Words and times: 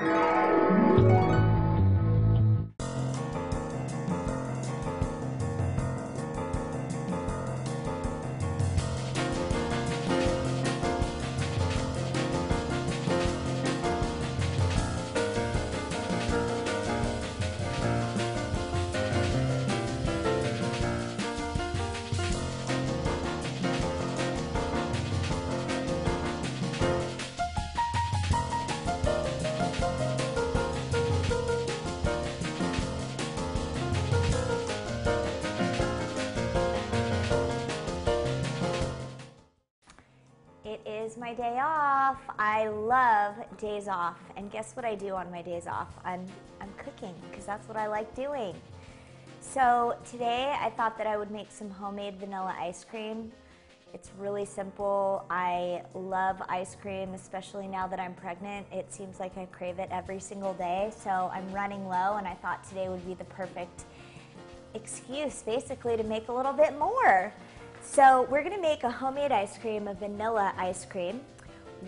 Is 0.00 0.27
my 41.28 41.34
day 41.34 41.58
off. 41.62 42.16
I 42.38 42.68
love 42.68 43.34
days 43.58 43.86
off. 43.86 44.16
And 44.36 44.50
guess 44.50 44.74
what 44.74 44.86
I 44.86 44.94
do 44.94 45.10
on 45.10 45.30
my 45.30 45.42
days 45.42 45.66
off? 45.66 45.88
I'm 46.02 46.24
I'm 46.58 46.72
cooking 46.78 47.14
because 47.30 47.44
that's 47.44 47.68
what 47.68 47.76
I 47.76 47.86
like 47.86 48.14
doing. 48.14 48.54
So, 49.40 49.96
today 50.10 50.56
I 50.58 50.70
thought 50.70 50.96
that 50.96 51.06
I 51.06 51.18
would 51.18 51.30
make 51.30 51.50
some 51.50 51.68
homemade 51.68 52.16
vanilla 52.16 52.56
ice 52.58 52.82
cream. 52.82 53.30
It's 53.92 54.10
really 54.18 54.46
simple. 54.46 55.26
I 55.28 55.82
love 55.94 56.40
ice 56.48 56.76
cream, 56.80 57.12
especially 57.12 57.68
now 57.68 57.86
that 57.88 58.00
I'm 58.00 58.14
pregnant. 58.14 58.66
It 58.72 58.90
seems 58.90 59.20
like 59.20 59.36
I 59.36 59.44
crave 59.46 59.78
it 59.78 59.90
every 59.90 60.20
single 60.20 60.54
day. 60.54 60.90
So, 60.96 61.10
I'm 61.10 61.52
running 61.52 61.86
low 61.88 62.16
and 62.16 62.26
I 62.26 62.34
thought 62.36 62.66
today 62.66 62.88
would 62.88 63.06
be 63.06 63.12
the 63.12 63.24
perfect 63.24 63.84
excuse 64.72 65.42
basically 65.42 65.98
to 65.98 66.04
make 66.04 66.28
a 66.28 66.32
little 66.32 66.54
bit 66.54 66.78
more. 66.78 67.34
So 67.90 68.28
we're 68.30 68.44
gonna 68.44 68.60
make 68.60 68.84
a 68.84 68.90
homemade 68.90 69.32
ice 69.32 69.56
cream, 69.58 69.88
a 69.88 69.94
vanilla 69.94 70.52
ice 70.56 70.84
cream 70.84 71.20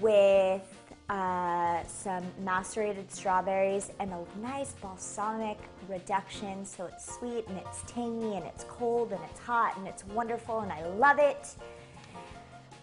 with 0.01 0.63
uh, 1.11 1.85
some 1.85 2.25
macerated 2.43 3.13
strawberries 3.13 3.93
and 4.01 4.11
a 4.11 4.41
nice 4.41 4.73
balsamic 4.73 5.59
reduction. 5.89 6.65
So 6.65 6.87
it's 6.87 7.15
sweet 7.17 7.47
and 7.49 7.59
it's 7.59 7.83
tangy 7.87 8.35
and 8.35 8.45
it's 8.47 8.65
cold 8.65 9.13
and 9.13 9.21
it's 9.31 9.39
hot 9.41 9.77
and 9.77 9.87
it's 9.87 10.05
wonderful 10.07 10.61
and 10.61 10.73
I 10.73 10.85
love 10.87 11.19
it. 11.19 11.55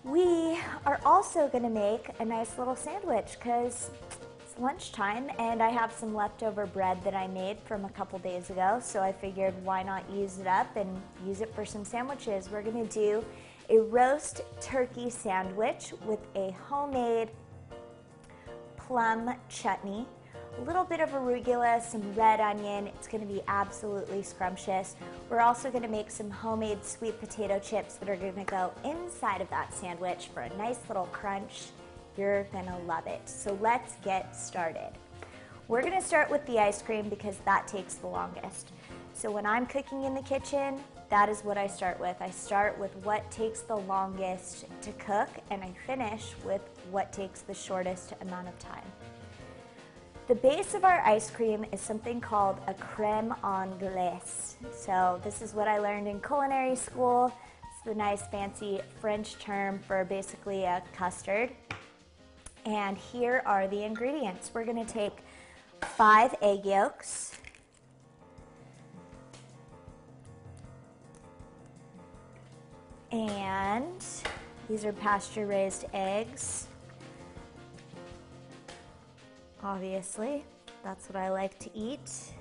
We 0.04 0.58
are 0.86 1.02
also 1.04 1.50
gonna 1.50 1.72
make 1.72 2.12
a 2.20 2.24
nice 2.24 2.58
little 2.58 2.78
sandwich 2.78 3.36
because 3.40 3.90
lunchtime 4.60 5.30
and 5.40 5.62
I 5.62 5.70
have 5.70 5.92
some 5.92 6.14
leftover 6.14 6.66
bread 6.66 7.04
that 7.04 7.14
I 7.14 7.28
made 7.28 7.58
from 7.66 7.86
a 7.86 7.90
couple 7.90 8.20
days 8.20 8.50
ago. 8.50 8.80
So 8.82 9.02
I 9.02 9.12
figured 9.12 9.54
why 9.64 9.84
not 9.84 10.10
use 10.10 10.40
it 10.40 10.48
up 10.48 10.76
and 10.76 11.02
use 11.26 11.42
it 11.42 11.54
for 11.54 11.66
some 11.66 11.86
sandwiches. 11.86 12.50
We're 12.50 12.62
gonna 12.62 12.86
do 12.86 13.24
a 13.70 13.80
roast 13.80 14.42
turkey 14.62 15.10
sandwich 15.10 15.94
with 16.06 16.20
a 16.36 16.52
homemade 16.52 17.30
plum 18.78 19.34
chutney, 19.50 20.06
a 20.58 20.62
little 20.62 20.86
bit 20.86 21.02
of 21.02 21.10
arugula, 21.10 21.82
some 21.82 22.14
red 22.16 22.40
onion. 22.40 22.88
It's 22.88 23.08
gonna 23.08 23.26
be 23.26 23.42
absolutely 23.48 24.24
scrumptious. 24.24 24.96
We're 25.30 25.42
also 25.42 25.70
gonna 25.70 25.88
make 25.88 26.10
some 26.10 26.32
homemade 26.32 26.84
sweet 26.86 27.20
potato 27.20 27.60
chips 27.60 27.96
that 27.96 28.10
are 28.10 28.16
gonna 28.16 28.46
go 28.46 28.72
inside 28.86 29.42
of 29.42 29.50
that 29.50 29.74
sandwich 29.74 30.30
for 30.34 30.42
a 30.42 30.58
nice 30.58 30.80
little 30.88 31.08
crunch. 31.08 31.68
You're 32.18 32.44
gonna 32.46 32.78
love 32.88 33.06
it. 33.06 33.22
So 33.30 33.58
let's 33.62 33.96
get 34.04 34.36
started. 34.36 34.92
We're 35.68 35.84
gonna 35.84 36.02
start 36.02 36.32
with 36.32 36.46
the 36.48 36.60
ice 36.60 36.82
cream 36.82 37.10
because 37.10 37.38
that 37.46 37.68
takes 37.68 37.96
the 37.96 38.08
longest. 38.08 38.72
So 39.14 39.30
when 39.30 39.46
I'm 39.46 39.66
cooking 39.66 40.04
in 40.04 40.14
the 40.14 40.22
kitchen, 40.22 40.80
that 41.10 41.30
is 41.30 41.42
what 41.42 41.58
I 41.58 41.68
start 41.68 42.00
with. 42.00 42.16
I 42.20 42.30
start 42.30 42.78
with 42.80 42.96
what 43.04 43.30
takes 43.32 43.62
the 43.62 43.76
longest 43.76 44.66
to 44.82 44.92
cook 44.94 45.30
and 45.52 45.64
I 45.64 45.74
finish 45.86 46.34
with 46.44 46.62
what 46.92 47.14
takes 47.14 47.42
the 47.42 47.54
shortest 47.54 48.14
amount 48.22 48.48
of 48.48 48.58
time. 48.60 48.84
The 50.28 50.36
base 50.36 50.74
of 50.74 50.84
our 50.84 51.00
ice 51.06 51.30
cream 51.30 51.66
is 51.72 51.80
something 51.80 52.20
called 52.20 52.58
a 52.68 52.74
creme 52.74 53.34
anglaise. 53.44 54.58
So 54.74 55.22
this 55.24 55.42
is 55.42 55.54
what 55.54 55.68
I 55.68 55.80
learned 55.80 56.08
in 56.08 56.20
culinary 56.20 56.76
school. 56.76 57.32
It's 57.64 57.86
the 57.86 57.96
nice 57.96 58.24
fancy 58.28 58.82
French 59.00 59.40
term 59.40 59.80
for 59.80 60.04
basically 60.04 60.64
a 60.66 60.84
custard. 60.94 61.52
And 62.68 62.98
here 62.98 63.42
are 63.46 63.66
the 63.70 63.84
ingredients. 63.84 64.52
We're 64.54 64.66
gonna 64.66 64.84
take 64.84 65.20
five 65.82 66.36
egg 66.42 66.66
yolks, 66.66 67.32
and 73.10 74.04
these 74.68 74.84
are 74.84 74.92
pasture 74.92 75.48
raised 75.48 75.86
eggs. 75.94 76.68
Obviously, 79.64 80.44
that's 80.84 81.08
what 81.08 81.16
I 81.16 81.30
like 81.30 81.58
to 81.60 81.70
eat. 81.74 82.34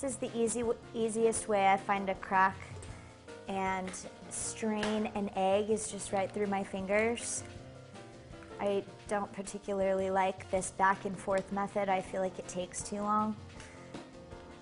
This 0.00 0.12
is 0.12 0.16
the 0.18 0.30
easy, 0.38 0.62
easiest 0.94 1.48
way 1.48 1.66
I 1.66 1.76
find 1.76 2.06
to 2.06 2.14
crack 2.14 2.56
and 3.48 3.90
strain 4.30 5.10
an 5.16 5.28
egg 5.34 5.70
is 5.70 5.90
just 5.90 6.12
right 6.12 6.30
through 6.30 6.46
my 6.46 6.62
fingers. 6.62 7.42
I 8.60 8.84
don't 9.08 9.32
particularly 9.32 10.10
like 10.10 10.48
this 10.52 10.70
back 10.70 11.04
and 11.04 11.18
forth 11.18 11.50
method. 11.50 11.88
I 11.88 12.00
feel 12.00 12.20
like 12.20 12.38
it 12.38 12.46
takes 12.46 12.80
too 12.80 13.00
long. 13.00 13.34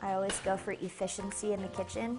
I 0.00 0.14
always 0.14 0.38
go 0.38 0.56
for 0.56 0.72
efficiency 0.72 1.52
in 1.52 1.60
the 1.60 1.68
kitchen. 1.68 2.18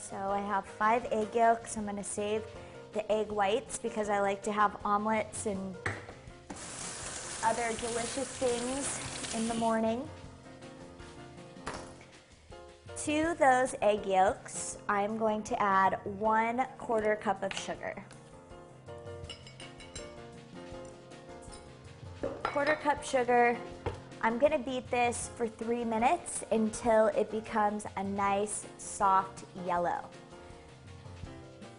So 0.00 0.16
I 0.16 0.40
have 0.40 0.64
five 0.64 1.06
egg 1.12 1.34
yolks. 1.34 1.76
I'm 1.76 1.84
going 1.84 1.96
to 1.96 2.02
save 2.02 2.42
the 2.94 3.12
egg 3.12 3.30
whites 3.30 3.76
because 3.76 4.08
I 4.08 4.20
like 4.20 4.42
to 4.44 4.52
have 4.52 4.78
omelets 4.82 5.44
and 5.44 5.76
other 7.46 7.72
delicious 7.80 8.26
things 8.26 8.98
in 9.36 9.46
the 9.46 9.54
morning. 9.54 10.02
To 13.04 13.36
those 13.38 13.76
egg 13.82 14.04
yolks, 14.04 14.78
I'm 14.88 15.16
going 15.16 15.44
to 15.44 15.62
add 15.62 16.00
one 16.18 16.66
quarter 16.76 17.14
cup 17.14 17.44
of 17.44 17.56
sugar. 17.56 17.94
Quarter 22.42 22.80
cup 22.82 23.04
sugar. 23.04 23.56
I'm 24.22 24.38
gonna 24.38 24.58
beat 24.58 24.90
this 24.90 25.30
for 25.36 25.46
three 25.46 25.84
minutes 25.84 26.42
until 26.50 27.06
it 27.08 27.30
becomes 27.30 27.86
a 27.96 28.02
nice 28.02 28.66
soft 28.78 29.44
yellow. 29.64 30.00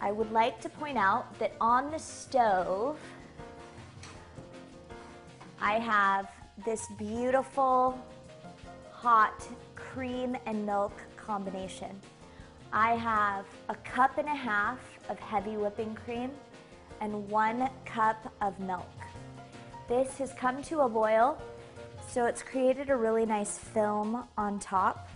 I 0.00 0.12
would 0.12 0.32
like 0.32 0.62
to 0.62 0.70
point 0.70 0.96
out 0.96 1.38
that 1.38 1.52
on 1.60 1.90
the 1.90 1.98
stove, 1.98 2.98
I 5.60 5.78
have 5.80 6.30
this 6.64 6.86
beautiful 6.98 7.98
hot 8.92 9.46
cream 9.74 10.36
and 10.46 10.64
milk 10.64 10.92
combination. 11.16 12.00
I 12.72 12.94
have 12.94 13.44
a 13.68 13.74
cup 13.74 14.18
and 14.18 14.28
a 14.28 14.34
half 14.34 14.78
of 15.08 15.18
heavy 15.18 15.56
whipping 15.56 15.94
cream 15.94 16.30
and 17.00 17.28
one 17.28 17.68
cup 17.84 18.32
of 18.40 18.58
milk. 18.60 18.86
This 19.88 20.18
has 20.18 20.32
come 20.34 20.62
to 20.64 20.80
a 20.80 20.88
boil, 20.88 21.40
so 22.08 22.26
it's 22.26 22.42
created 22.42 22.90
a 22.90 22.96
really 22.96 23.26
nice 23.26 23.58
film 23.58 24.24
on 24.36 24.60
top. 24.60 25.08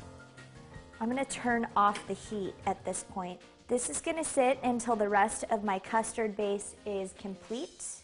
I'm 1.01 1.09
gonna 1.09 1.25
turn 1.25 1.69
off 1.77 2.05
the 2.09 2.15
heat 2.15 2.55
at 2.67 2.85
this 2.85 3.05
point. 3.11 3.41
This 3.69 3.91
is 3.91 4.01
gonna 4.01 4.25
sit 4.25 4.59
until 4.65 4.97
the 4.97 5.09
rest 5.09 5.45
of 5.51 5.63
my 5.63 5.79
custard 5.79 6.37
base 6.37 6.75
is 6.85 7.15
complete. 7.19 8.02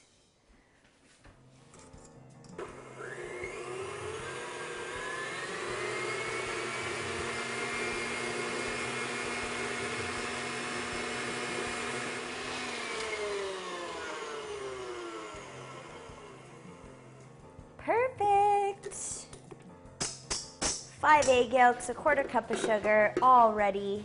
Five 21.01 21.29
egg 21.29 21.53
yolks, 21.53 21.91
a 21.91 21.95
quarter 21.95 22.25
cup 22.25 22.51
of 22.51 22.59
sugar, 22.59 23.15
all 23.23 23.53
ready 23.53 24.05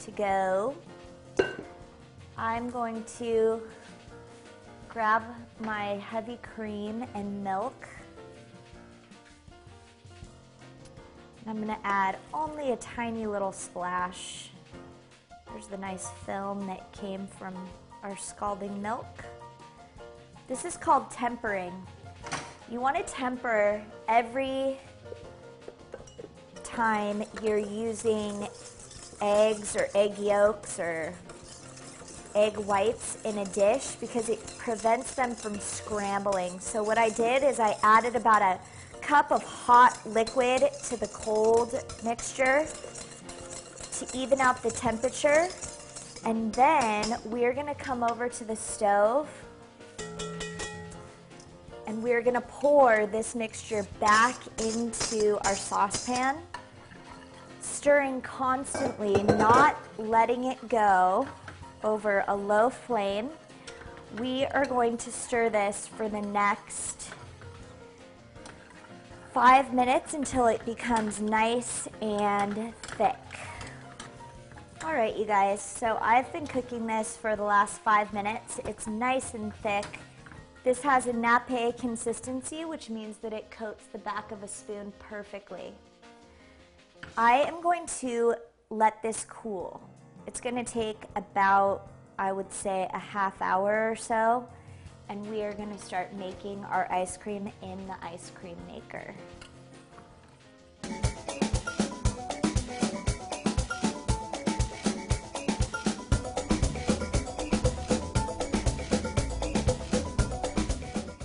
to 0.00 0.10
go. 0.10 0.76
I'm 2.36 2.68
going 2.68 3.04
to 3.16 3.62
grab 4.90 5.22
my 5.60 5.94
heavy 5.96 6.38
cream 6.42 7.06
and 7.14 7.42
milk. 7.42 7.88
I'm 11.46 11.58
gonna 11.58 11.78
add 11.84 12.18
only 12.34 12.72
a 12.72 12.76
tiny 12.76 13.26
little 13.26 13.52
splash. 13.52 14.50
There's 15.50 15.68
the 15.68 15.78
nice 15.78 16.10
film 16.26 16.66
that 16.66 16.92
came 16.92 17.26
from 17.26 17.54
our 18.02 18.14
scalding 18.18 18.82
milk. 18.82 19.24
This 20.48 20.66
is 20.66 20.76
called 20.76 21.10
tempering. 21.10 21.72
You 22.70 22.78
wanna 22.78 23.04
temper 23.04 23.82
every 24.06 24.76
time 26.80 27.22
you're 27.42 27.58
using 27.58 28.48
eggs 29.20 29.76
or 29.76 29.86
egg 29.94 30.16
yolks 30.16 30.80
or 30.80 31.12
egg 32.34 32.56
whites 32.56 33.18
in 33.26 33.36
a 33.36 33.44
dish 33.44 33.96
because 33.96 34.30
it 34.30 34.38
prevents 34.56 35.12
them 35.14 35.34
from 35.34 35.58
scrambling. 35.58 36.58
So 36.58 36.82
what 36.82 36.96
I 36.96 37.10
did 37.10 37.42
is 37.42 37.60
I 37.60 37.76
added 37.82 38.16
about 38.16 38.40
a 38.40 38.58
cup 39.02 39.30
of 39.30 39.42
hot 39.42 40.00
liquid 40.06 40.62
to 40.84 40.96
the 40.96 41.08
cold 41.08 41.74
mixture 42.02 42.66
to 43.98 44.16
even 44.16 44.40
out 44.40 44.62
the 44.62 44.70
temperature. 44.70 45.48
And 46.24 46.50
then 46.54 47.14
we're 47.26 47.52
gonna 47.52 47.74
come 47.74 48.02
over 48.02 48.26
to 48.30 48.44
the 48.44 48.56
stove 48.56 49.28
and 51.86 52.02
we're 52.02 52.22
gonna 52.22 52.40
pour 52.40 53.06
this 53.06 53.34
mixture 53.34 53.86
back 53.98 54.36
into 54.60 55.36
our 55.44 55.56
saucepan, 55.56 56.36
stirring 57.80 58.20
constantly, 58.20 59.22
not 59.22 59.74
letting 59.96 60.44
it 60.44 60.68
go 60.68 61.26
over 61.82 62.22
a 62.28 62.36
low 62.36 62.68
flame. 62.68 63.30
We 64.18 64.44
are 64.44 64.66
going 64.66 64.98
to 64.98 65.10
stir 65.10 65.48
this 65.48 65.86
for 65.86 66.06
the 66.06 66.20
next 66.20 67.08
five 69.32 69.72
minutes 69.72 70.12
until 70.12 70.46
it 70.46 70.62
becomes 70.66 71.22
nice 71.22 71.88
and 72.02 72.74
thick. 72.82 73.16
All 74.84 74.92
right, 74.92 75.16
you 75.16 75.24
guys, 75.24 75.62
so 75.62 75.96
I've 76.02 76.30
been 76.34 76.46
cooking 76.46 76.86
this 76.86 77.16
for 77.16 77.34
the 77.34 77.44
last 77.44 77.80
five 77.80 78.12
minutes. 78.12 78.60
It's 78.66 78.86
nice 78.88 79.32
and 79.32 79.54
thick. 79.54 79.86
This 80.64 80.82
has 80.82 81.06
a 81.06 81.14
nappe 81.14 81.78
consistency, 81.78 82.66
which 82.66 82.90
means 82.90 83.16
that 83.22 83.32
it 83.32 83.50
coats 83.50 83.84
the 83.90 83.98
back 84.00 84.32
of 84.32 84.42
a 84.42 84.48
spoon 84.48 84.92
perfectly. 84.98 85.72
I 87.16 87.42
am 87.42 87.60
going 87.60 87.86
to 88.00 88.34
let 88.70 89.02
this 89.02 89.26
cool. 89.28 89.80
It's 90.26 90.40
going 90.40 90.54
to 90.54 90.64
take 90.64 91.02
about, 91.16 91.88
I 92.18 92.30
would 92.32 92.52
say, 92.52 92.88
a 92.94 92.98
half 92.98 93.42
hour 93.42 93.90
or 93.90 93.96
so, 93.96 94.48
and 95.08 95.28
we 95.28 95.42
are 95.42 95.52
going 95.52 95.72
to 95.76 95.82
start 95.82 96.14
making 96.14 96.64
our 96.64 96.90
ice 96.90 97.16
cream 97.16 97.50
in 97.62 97.86
the 97.88 97.96
ice 98.00 98.30
cream 98.34 98.56
maker. 98.66 99.14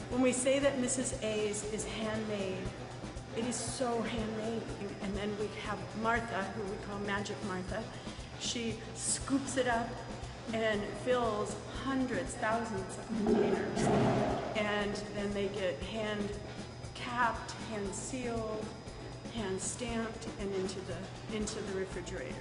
When 0.10 0.22
we 0.22 0.32
say 0.32 0.58
that 0.60 0.82
Mrs. 0.82 1.24
A's 1.24 1.64
is 1.72 1.86
handmade, 1.86 2.58
it 3.38 3.46
is 3.46 3.56
so 3.56 4.02
handmade. 4.02 4.62
And 5.02 5.16
then 5.16 5.36
we 5.40 5.48
have 5.66 5.78
Martha, 6.02 6.44
who 6.56 6.64
we 6.64 6.78
call 6.88 7.00
Magic 7.00 7.36
Martha. 7.48 7.84
She 8.40 8.76
scoops 8.96 9.58
it 9.58 9.68
up 9.68 9.90
and 10.54 10.82
fills 11.04 11.56
hundreds, 11.84 12.34
thousands 12.36 12.98
of 12.98 13.08
containers. 13.08 13.88
And 14.56 14.94
then 15.16 15.34
they 15.34 15.48
get 15.48 15.82
hand 15.84 16.30
capped, 16.94 17.52
hand 17.70 17.94
sealed, 17.94 18.66
hand 19.34 19.62
stamped, 19.62 20.28
and 20.40 20.54
into 20.56 20.80
the, 20.82 21.36
into 21.36 21.62
the 21.62 21.80
refrigerator. 21.80 22.36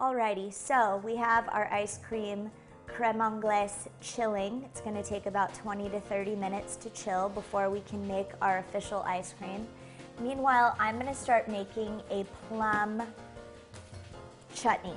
Alrighty, 0.00 0.54
so 0.54 1.02
we 1.04 1.16
have 1.16 1.48
our 1.48 1.66
ice 1.72 1.98
cream 1.98 2.52
creme 2.86 3.20
anglaise 3.20 3.88
chilling. 4.00 4.62
It's 4.64 4.80
gonna 4.80 5.02
take 5.02 5.26
about 5.26 5.52
20 5.54 5.90
to 5.90 5.98
30 5.98 6.36
minutes 6.36 6.76
to 6.76 6.90
chill 6.90 7.30
before 7.30 7.68
we 7.68 7.80
can 7.80 8.06
make 8.06 8.28
our 8.40 8.58
official 8.58 9.02
ice 9.02 9.34
cream. 9.36 9.66
Meanwhile, 10.20 10.76
I'm 10.78 11.00
gonna 11.00 11.12
start 11.12 11.48
making 11.48 12.00
a 12.12 12.24
plum 12.46 13.02
chutney. 14.54 14.94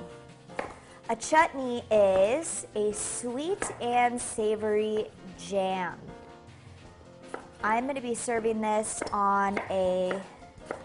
A 1.10 1.16
chutney 1.16 1.82
is 1.90 2.68
a 2.76 2.92
sweet 2.92 3.72
and 3.80 4.20
savory 4.20 5.08
jam. 5.36 5.98
I'm 7.64 7.88
gonna 7.88 8.00
be 8.00 8.14
serving 8.14 8.60
this 8.60 9.02
on 9.12 9.58
a 9.68 10.22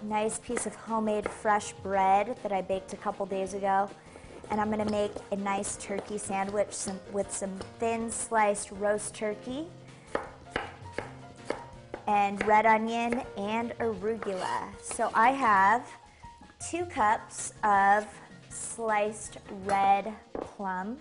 nice 0.02 0.40
piece 0.40 0.66
of 0.66 0.74
homemade 0.74 1.30
fresh 1.30 1.74
bread 1.74 2.36
that 2.42 2.52
I 2.52 2.64
baked 2.64 2.94
a 2.94 2.98
couple 2.98 3.28
days 3.28 3.54
ago 3.54 3.92
and 4.50 4.62
I'm 4.62 4.70
gonna 4.70 4.90
make 4.90 5.12
a 5.32 5.36
nice 5.36 5.76
turkey 5.78 6.18
sandwich 6.18 6.72
some, 6.72 7.00
with 7.12 7.32
some 7.32 7.58
thin 7.80 8.10
sliced 8.10 8.72
roast 8.72 9.14
turkey 9.14 9.68
and 12.08 12.46
red 12.48 12.66
onion 12.66 13.24
and 13.38 13.72
arugula. 13.80 14.70
So 14.82 15.12
I 15.14 15.32
have 15.32 15.86
two 16.70 16.86
cups 16.86 17.54
of 17.64 18.08
sliced 18.50 19.38
red 19.66 20.14
plum. 20.34 20.98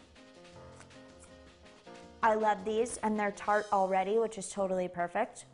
I 2.23 2.35
love 2.35 2.65
these 2.65 2.99
and 2.99 3.19
they're 3.19 3.31
tart 3.31 3.67
already, 3.73 4.19
which 4.19 4.37
is 4.37 4.49
totally 4.49 4.89
perfect. 4.89 5.45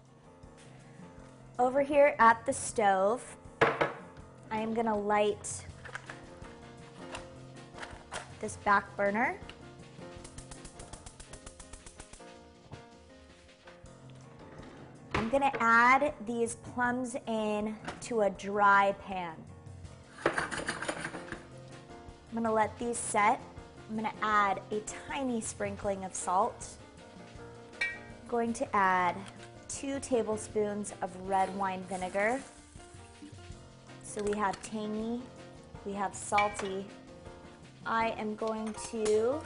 Over 1.59 1.83
here 1.83 2.17
at 2.19 2.44
the 2.47 2.53
stove, 2.53 3.23
I 3.61 4.59
am 4.59 4.73
gonna 4.73 4.99
light 4.99 5.65
this 8.43 8.56
back 8.65 8.94
burner. 8.97 9.39
I'm 15.15 15.29
gonna 15.29 15.53
add 15.61 16.12
these 16.27 16.56
plums 16.56 17.15
in 17.29 17.77
to 18.00 18.23
a 18.23 18.31
dry 18.31 18.97
pan. 19.06 19.37
I'm 20.27 20.33
gonna 22.35 22.53
let 22.53 22.77
these 22.81 22.99
set. 22.99 23.41
I'm 23.89 23.94
gonna 23.94 24.13
add 24.22 24.61
a 24.72 24.81
tiny 25.08 25.41
sprinkling 25.41 26.05
of 26.05 26.13
salt. 26.13 26.67
I'm 27.81 28.29
going 28.29 28.53
to 28.55 28.77
add 28.77 29.15
two 29.69 30.01
tablespoons 30.01 30.94
of 31.01 31.15
red 31.29 31.55
wine 31.56 31.84
vinegar. 31.89 32.41
So 34.03 34.20
we 34.25 34.37
have 34.37 34.61
tangy, 34.63 35.22
we 35.87 35.93
have 35.93 36.13
salty, 36.15 36.87
I 37.86 38.10
am 38.19 38.36
going 38.36 38.74
to 38.91 39.41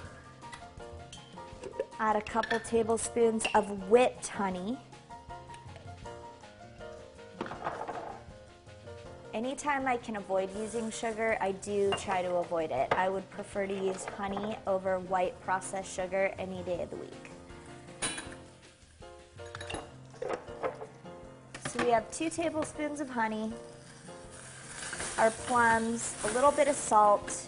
add 1.98 2.16
a 2.16 2.20
couple 2.20 2.60
tablespoons 2.60 3.46
of 3.54 3.88
whipped 3.88 4.26
honey. 4.26 4.78
Anytime 9.32 9.86
I 9.86 9.96
can 9.96 10.16
avoid 10.16 10.48
using 10.58 10.90
sugar, 10.90 11.36
I 11.40 11.52
do 11.52 11.92
try 11.98 12.22
to 12.22 12.36
avoid 12.36 12.70
it. 12.70 12.92
I 12.92 13.08
would 13.08 13.28
prefer 13.30 13.66
to 13.66 13.74
use 13.74 14.04
honey 14.04 14.56
over 14.66 14.98
white 14.98 15.38
processed 15.42 15.92
sugar 15.92 16.32
any 16.38 16.62
day 16.62 16.82
of 16.82 16.90
the 16.90 16.96
week. 16.96 17.30
So 21.68 21.84
we 21.84 21.90
have 21.90 22.10
two 22.10 22.30
tablespoons 22.30 23.00
of 23.00 23.10
honey, 23.10 23.52
our 25.18 25.30
plums, 25.30 26.14
a 26.24 26.28
little 26.32 26.52
bit 26.52 26.68
of 26.68 26.74
salt, 26.74 27.46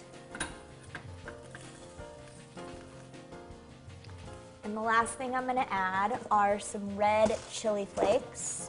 the 4.78 4.85
last 4.85 5.14
thing 5.14 5.35
I'm 5.35 5.44
gonna 5.44 5.66
add 5.70 6.20
are 6.30 6.61
some 6.61 6.97
red 6.97 7.37
chili 7.50 7.85
flakes 7.85 8.68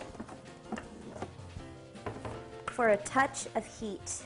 for 2.65 2.89
a 2.89 2.97
touch 2.97 3.45
of 3.53 3.63
heat. 3.79 4.23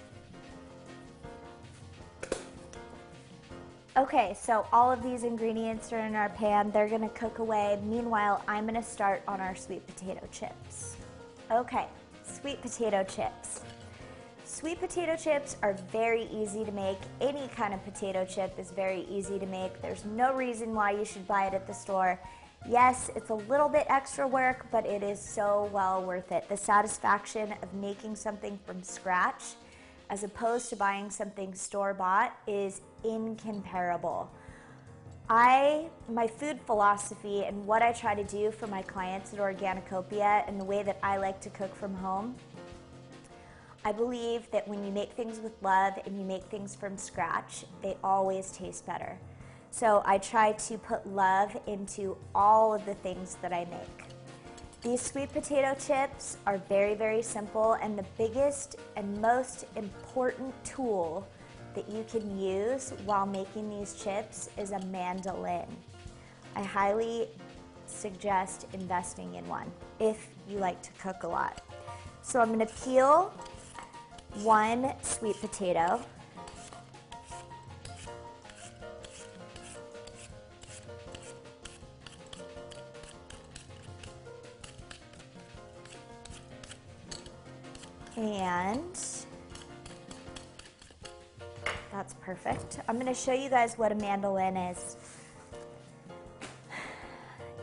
Okay, 3.97 4.33
so 4.39 4.65
all 4.71 4.93
of 4.93 5.03
these 5.03 5.25
ingredients 5.25 5.91
are 5.91 5.99
in 5.99 6.15
our 6.15 6.29
pan. 6.29 6.71
They're 6.71 6.87
gonna 6.87 7.09
cook 7.09 7.39
away. 7.39 7.77
Meanwhile, 7.83 8.41
I'm 8.47 8.65
gonna 8.65 8.81
start 8.81 9.21
on 9.27 9.41
our 9.41 9.53
sweet 9.53 9.85
potato 9.85 10.25
chips. 10.31 10.95
Okay, 11.51 11.87
sweet 12.23 12.61
potato 12.61 13.03
chips. 13.03 13.59
Sweet 14.53 14.79
potato 14.79 15.15
chips 15.15 15.57
are 15.63 15.73
very 15.91 16.25
easy 16.25 16.63
to 16.63 16.71
make. 16.71 16.99
Any 17.19 17.47
kind 17.47 17.73
of 17.73 17.83
potato 17.83 18.23
chip 18.23 18.53
is 18.59 18.69
very 18.69 19.01
easy 19.09 19.39
to 19.39 19.47
make. 19.47 19.81
There's 19.81 20.05
no 20.05 20.31
reason 20.35 20.75
why 20.75 20.91
you 20.91 21.05
should 21.05 21.27
buy 21.27 21.47
it 21.47 21.55
at 21.55 21.65
the 21.65 21.73
store. 21.73 22.19
Yes, 22.69 23.09
it's 23.15 23.31
a 23.31 23.33
little 23.33 23.67
bit 23.67 23.87
extra 23.89 24.27
work, 24.27 24.67
but 24.71 24.85
it 24.85 25.01
is 25.01 25.19
so 25.19 25.71
well 25.73 26.03
worth 26.03 26.31
it. 26.31 26.47
The 26.49 26.55
satisfaction 26.55 27.55
of 27.63 27.73
making 27.73 28.15
something 28.15 28.59
from 28.63 28.83
scratch, 28.83 29.55
as 30.11 30.23
opposed 30.23 30.69
to 30.69 30.75
buying 30.75 31.09
something 31.09 31.55
store 31.55 31.95
bought 31.95 32.37
is 32.45 32.81
incomparable. 33.03 34.29
I, 35.31 35.87
my 36.07 36.27
food 36.27 36.59
philosophy 36.67 37.45
and 37.45 37.65
what 37.65 37.81
I 37.81 37.91
try 37.91 38.13
to 38.13 38.23
do 38.23 38.51
for 38.51 38.67
my 38.67 38.83
clients 38.83 39.33
at 39.33 39.39
Organicopia 39.39 40.47
and 40.47 40.59
the 40.59 40.65
way 40.65 40.83
that 40.83 40.99
I 41.01 41.17
like 41.17 41.41
to 41.41 41.49
cook 41.49 41.73
from 41.73 41.95
home, 41.95 42.35
I 43.85 43.91
believe 43.91 44.49
that 44.51 44.67
when 44.67 44.85
you 44.85 44.91
make 44.91 45.11
things 45.11 45.39
with 45.39 45.51
love 45.61 45.93
and 46.05 46.17
you 46.17 46.23
make 46.23 46.43
things 46.45 46.73
from 46.73 46.97
scratch, 46.97 47.65
they 47.81 47.97
always 48.03 48.51
taste 48.51 48.85
better. 48.85 49.17
So 49.71 50.01
I 50.05 50.19
try 50.19 50.53
to 50.53 50.77
put 50.77 51.05
love 51.07 51.57
into 51.67 52.15
all 52.33 52.73
of 52.73 52.85
the 52.85 52.93
things 52.95 53.37
that 53.41 53.51
I 53.51 53.65
make. 53.65 54.03
These 54.83 55.01
sweet 55.01 55.33
potato 55.33 55.75
chips 55.75 56.37
are 56.45 56.57
very, 56.57 56.93
very 56.93 57.21
simple, 57.21 57.73
and 57.73 57.97
the 57.97 58.05
biggest 58.17 58.75
and 58.95 59.19
most 59.21 59.65
important 59.75 60.53
tool 60.63 61.27
that 61.73 61.89
you 61.89 62.05
can 62.09 62.39
use 62.39 62.93
while 63.05 63.25
making 63.25 63.69
these 63.69 63.95
chips 63.95 64.49
is 64.57 64.71
a 64.71 64.79
mandolin. 64.85 65.65
I 66.55 66.63
highly 66.63 67.29
suggest 67.85 68.67
investing 68.73 69.35
in 69.35 69.47
one 69.47 69.71
if 69.99 70.27
you 70.47 70.57
like 70.57 70.81
to 70.83 70.91
cook 70.93 71.23
a 71.23 71.27
lot. 71.27 71.61
So 72.21 72.39
I'm 72.39 72.51
gonna 72.51 72.65
peel 72.85 73.33
one 74.41 74.93
sweet 75.01 75.39
potato. 75.39 76.01
And 88.15 88.97
that's 91.91 92.13
perfect. 92.21 92.79
I'm 92.87 92.95
going 92.95 93.07
to 93.07 93.13
show 93.13 93.33
you 93.33 93.49
guys 93.49 93.77
what 93.77 93.91
a 93.91 93.95
mandolin 93.95 94.57
is. 94.57 94.95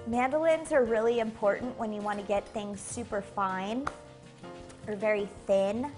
Mandolins 0.06 0.72
are 0.72 0.84
really 0.84 1.20
important 1.20 1.78
when 1.78 1.92
you 1.92 2.00
want 2.00 2.18
to 2.18 2.24
get 2.26 2.46
things 2.48 2.80
super 2.80 3.22
fine 3.22 3.86
or 4.88 4.96
very 4.96 5.28
thin. 5.46 5.90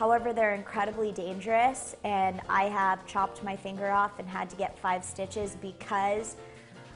However, 0.00 0.32
they're 0.32 0.54
incredibly 0.54 1.12
dangerous, 1.12 1.94
and 2.04 2.40
I 2.48 2.70
have 2.70 3.06
chopped 3.06 3.44
my 3.44 3.54
finger 3.54 3.90
off 3.90 4.18
and 4.18 4.26
had 4.26 4.48
to 4.48 4.56
get 4.56 4.78
five 4.78 5.04
stitches 5.04 5.58
because 5.60 6.36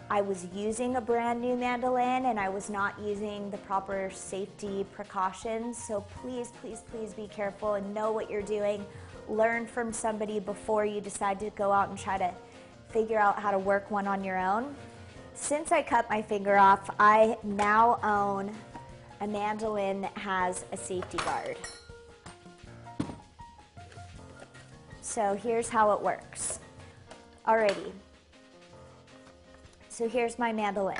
I 0.08 0.22
was 0.22 0.46
using 0.54 0.96
a 0.96 1.02
brand 1.02 1.38
new 1.42 1.54
mandolin 1.54 2.24
and 2.24 2.40
I 2.40 2.48
was 2.48 2.70
not 2.70 2.98
using 2.98 3.50
the 3.50 3.58
proper 3.58 4.10
safety 4.10 4.86
precautions. 4.90 5.76
So 5.76 6.00
please, 6.22 6.50
please, 6.62 6.80
please 6.90 7.12
be 7.12 7.28
careful 7.28 7.74
and 7.74 7.92
know 7.92 8.10
what 8.10 8.30
you're 8.30 8.40
doing. 8.40 8.86
Learn 9.28 9.66
from 9.66 9.92
somebody 9.92 10.40
before 10.40 10.86
you 10.86 11.02
decide 11.02 11.38
to 11.40 11.50
go 11.50 11.72
out 11.72 11.90
and 11.90 11.98
try 11.98 12.16
to 12.16 12.32
figure 12.88 13.18
out 13.18 13.38
how 13.38 13.50
to 13.50 13.58
work 13.58 13.90
one 13.90 14.08
on 14.08 14.24
your 14.24 14.38
own. 14.38 14.74
Since 15.34 15.72
I 15.72 15.82
cut 15.82 16.08
my 16.08 16.22
finger 16.22 16.56
off, 16.56 16.88
I 16.98 17.36
now 17.42 18.00
own 18.02 18.50
a 19.20 19.26
mandolin 19.26 20.00
that 20.00 20.16
has 20.16 20.64
a 20.72 20.76
safety 20.78 21.18
guard. 21.18 21.58
So 25.14 25.38
here's 25.40 25.68
how 25.68 25.92
it 25.92 26.00
works. 26.00 26.58
Alrighty, 27.46 27.92
so 29.88 30.08
here's 30.08 30.40
my 30.40 30.52
mandolin. 30.52 30.98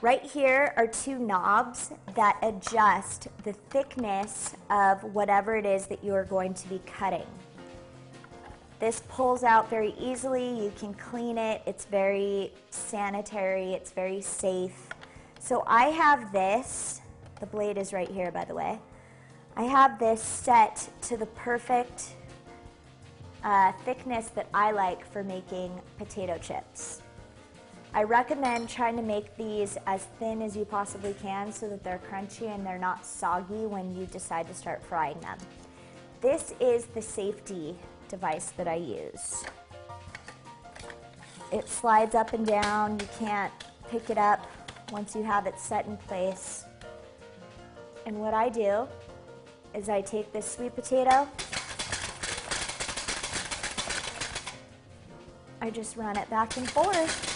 Right 0.00 0.22
here 0.22 0.72
are 0.78 0.86
two 0.86 1.18
knobs 1.18 1.90
that 2.14 2.38
adjust 2.42 3.28
the 3.44 3.52
thickness 3.52 4.54
of 4.70 5.04
whatever 5.12 5.56
it 5.56 5.66
is 5.66 5.88
that 5.88 6.02
you 6.02 6.14
are 6.14 6.24
going 6.24 6.54
to 6.54 6.68
be 6.70 6.80
cutting. 6.86 7.26
This 8.78 9.02
pulls 9.10 9.44
out 9.44 9.68
very 9.68 9.94
easily. 10.00 10.48
You 10.48 10.72
can 10.78 10.94
clean 10.94 11.36
it. 11.36 11.60
It's 11.66 11.84
very 11.84 12.54
sanitary. 12.70 13.74
It's 13.74 13.90
very 13.90 14.22
safe. 14.22 14.88
So 15.38 15.64
I 15.66 15.88
have 15.88 16.32
this. 16.32 17.02
The 17.40 17.46
blade 17.46 17.76
is 17.76 17.92
right 17.92 18.08
here, 18.08 18.32
by 18.32 18.46
the 18.46 18.54
way. 18.54 18.80
I 19.56 19.64
have 19.64 19.98
this 19.98 20.22
set 20.22 20.88
to 21.02 21.16
the 21.16 21.26
perfect 21.26 22.14
uh, 23.42 23.72
thickness 23.84 24.28
that 24.28 24.48
I 24.54 24.70
like 24.70 25.04
for 25.10 25.24
making 25.24 25.80
potato 25.98 26.38
chips. 26.38 27.02
I 27.92 28.04
recommend 28.04 28.68
trying 28.68 28.96
to 28.96 29.02
make 29.02 29.36
these 29.36 29.76
as 29.86 30.04
thin 30.20 30.42
as 30.42 30.56
you 30.56 30.64
possibly 30.64 31.14
can 31.20 31.52
so 31.52 31.68
that 31.68 31.82
they're 31.82 32.00
crunchy 32.10 32.54
and 32.54 32.64
they're 32.64 32.78
not 32.78 33.04
soggy 33.04 33.66
when 33.66 33.96
you 33.96 34.06
decide 34.06 34.46
to 34.46 34.54
start 34.54 34.82
frying 34.82 35.18
them. 35.20 35.38
This 36.20 36.54
is 36.60 36.84
the 36.86 37.02
safety 37.02 37.74
device 38.08 38.52
that 38.56 38.68
I 38.68 38.76
use. 38.76 39.44
It 41.52 41.68
slides 41.68 42.14
up 42.14 42.32
and 42.32 42.46
down. 42.46 43.00
You 43.00 43.08
can't 43.18 43.52
pick 43.90 44.08
it 44.08 44.18
up 44.18 44.46
once 44.92 45.16
you 45.16 45.24
have 45.24 45.46
it 45.46 45.58
set 45.58 45.86
in 45.86 45.96
place. 45.96 46.64
And 48.06 48.20
what 48.20 48.34
I 48.34 48.48
do 48.48 48.86
is 49.74 49.88
I 49.88 50.00
take 50.00 50.32
this 50.32 50.50
sweet 50.50 50.74
potato 50.74 51.28
I 55.62 55.68
just 55.68 55.96
run 55.96 56.16
it 56.16 56.28
back 56.30 56.56
and 56.56 56.68
forth. 56.70 57.28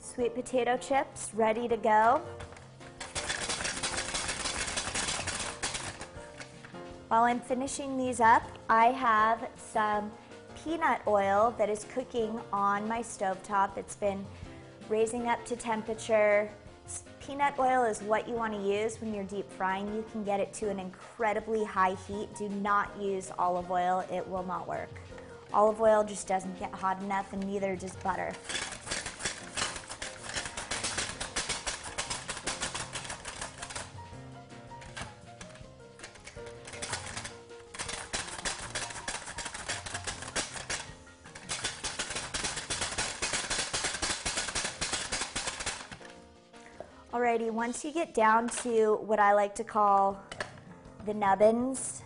Sweet 0.00 0.34
potato 0.34 0.76
chips 0.76 1.30
ready 1.34 1.68
to 1.68 1.76
go. 1.76 2.20
While 7.08 7.22
I'm 7.22 7.38
finishing 7.38 7.96
these 7.96 8.20
up, 8.20 8.42
I 8.68 8.86
have 8.86 9.48
some 9.56 10.10
peanut 10.64 11.02
oil 11.06 11.54
that 11.58 11.70
is 11.70 11.84
cooking 11.94 12.40
on 12.52 12.88
my 12.88 13.02
stovetop. 13.02 13.78
It's 13.78 13.94
been 13.94 14.26
raising 14.88 15.28
up 15.28 15.44
to 15.46 15.56
temperature 15.56 16.50
Peanut 17.26 17.58
oil 17.58 17.82
is 17.82 18.00
what 18.02 18.28
you 18.28 18.34
want 18.34 18.52
to 18.52 18.60
use 18.60 19.00
when 19.00 19.12
you're 19.12 19.24
deep 19.24 19.50
frying. 19.50 19.92
You 19.96 20.04
can 20.12 20.22
get 20.22 20.38
it 20.38 20.52
to 20.54 20.70
an 20.70 20.78
incredibly 20.78 21.64
high 21.64 21.96
heat. 22.06 22.28
Do 22.38 22.48
not 22.48 22.88
use 23.00 23.32
olive 23.36 23.68
oil, 23.68 24.04
it 24.12 24.26
will 24.28 24.44
not 24.44 24.68
work. 24.68 24.90
Olive 25.52 25.80
oil 25.80 26.04
just 26.04 26.28
doesn't 26.28 26.56
get 26.60 26.72
hot 26.72 27.02
enough 27.02 27.32
and 27.32 27.44
neither 27.44 27.74
does 27.74 27.96
butter. 27.96 28.32
Once 47.38 47.84
you 47.84 47.92
get 47.92 48.14
down 48.14 48.48
to 48.48 48.96
what 49.04 49.18
I 49.18 49.34
like 49.34 49.54
to 49.56 49.64
call 49.64 50.18
the 51.04 51.12
nubbins, 51.12 52.02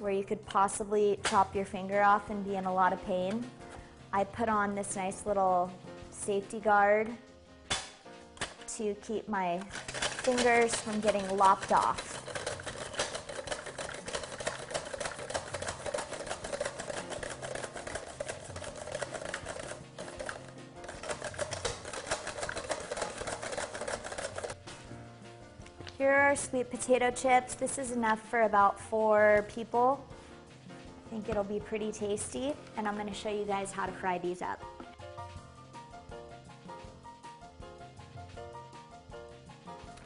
where 0.00 0.10
you 0.10 0.24
could 0.24 0.44
possibly 0.44 1.20
chop 1.24 1.54
your 1.54 1.64
finger 1.64 2.02
off 2.02 2.30
and 2.30 2.44
be 2.44 2.56
in 2.56 2.64
a 2.64 2.74
lot 2.74 2.92
of 2.92 3.04
pain, 3.06 3.48
I 4.12 4.24
put 4.24 4.48
on 4.48 4.74
this 4.74 4.96
nice 4.96 5.24
little 5.24 5.70
safety 6.10 6.58
guard 6.58 7.08
to 8.76 8.94
keep 9.06 9.28
my 9.28 9.60
fingers 9.70 10.74
from 10.74 10.98
getting 10.98 11.26
lopped 11.36 11.70
off. 11.70 12.13
Here 26.04 26.12
are 26.12 26.36
sweet 26.36 26.70
potato 26.70 27.10
chips. 27.10 27.54
This 27.54 27.78
is 27.78 27.92
enough 27.92 28.20
for 28.28 28.42
about 28.42 28.78
four 28.78 29.46
people. 29.48 30.04
I 30.68 31.08
think 31.08 31.30
it'll 31.30 31.42
be 31.42 31.60
pretty 31.60 31.92
tasty, 31.92 32.52
and 32.76 32.86
I'm 32.86 32.98
gonna 32.98 33.14
show 33.14 33.30
you 33.30 33.46
guys 33.46 33.72
how 33.72 33.86
to 33.86 33.92
fry 33.92 34.18
these 34.18 34.42
up. 34.42 34.62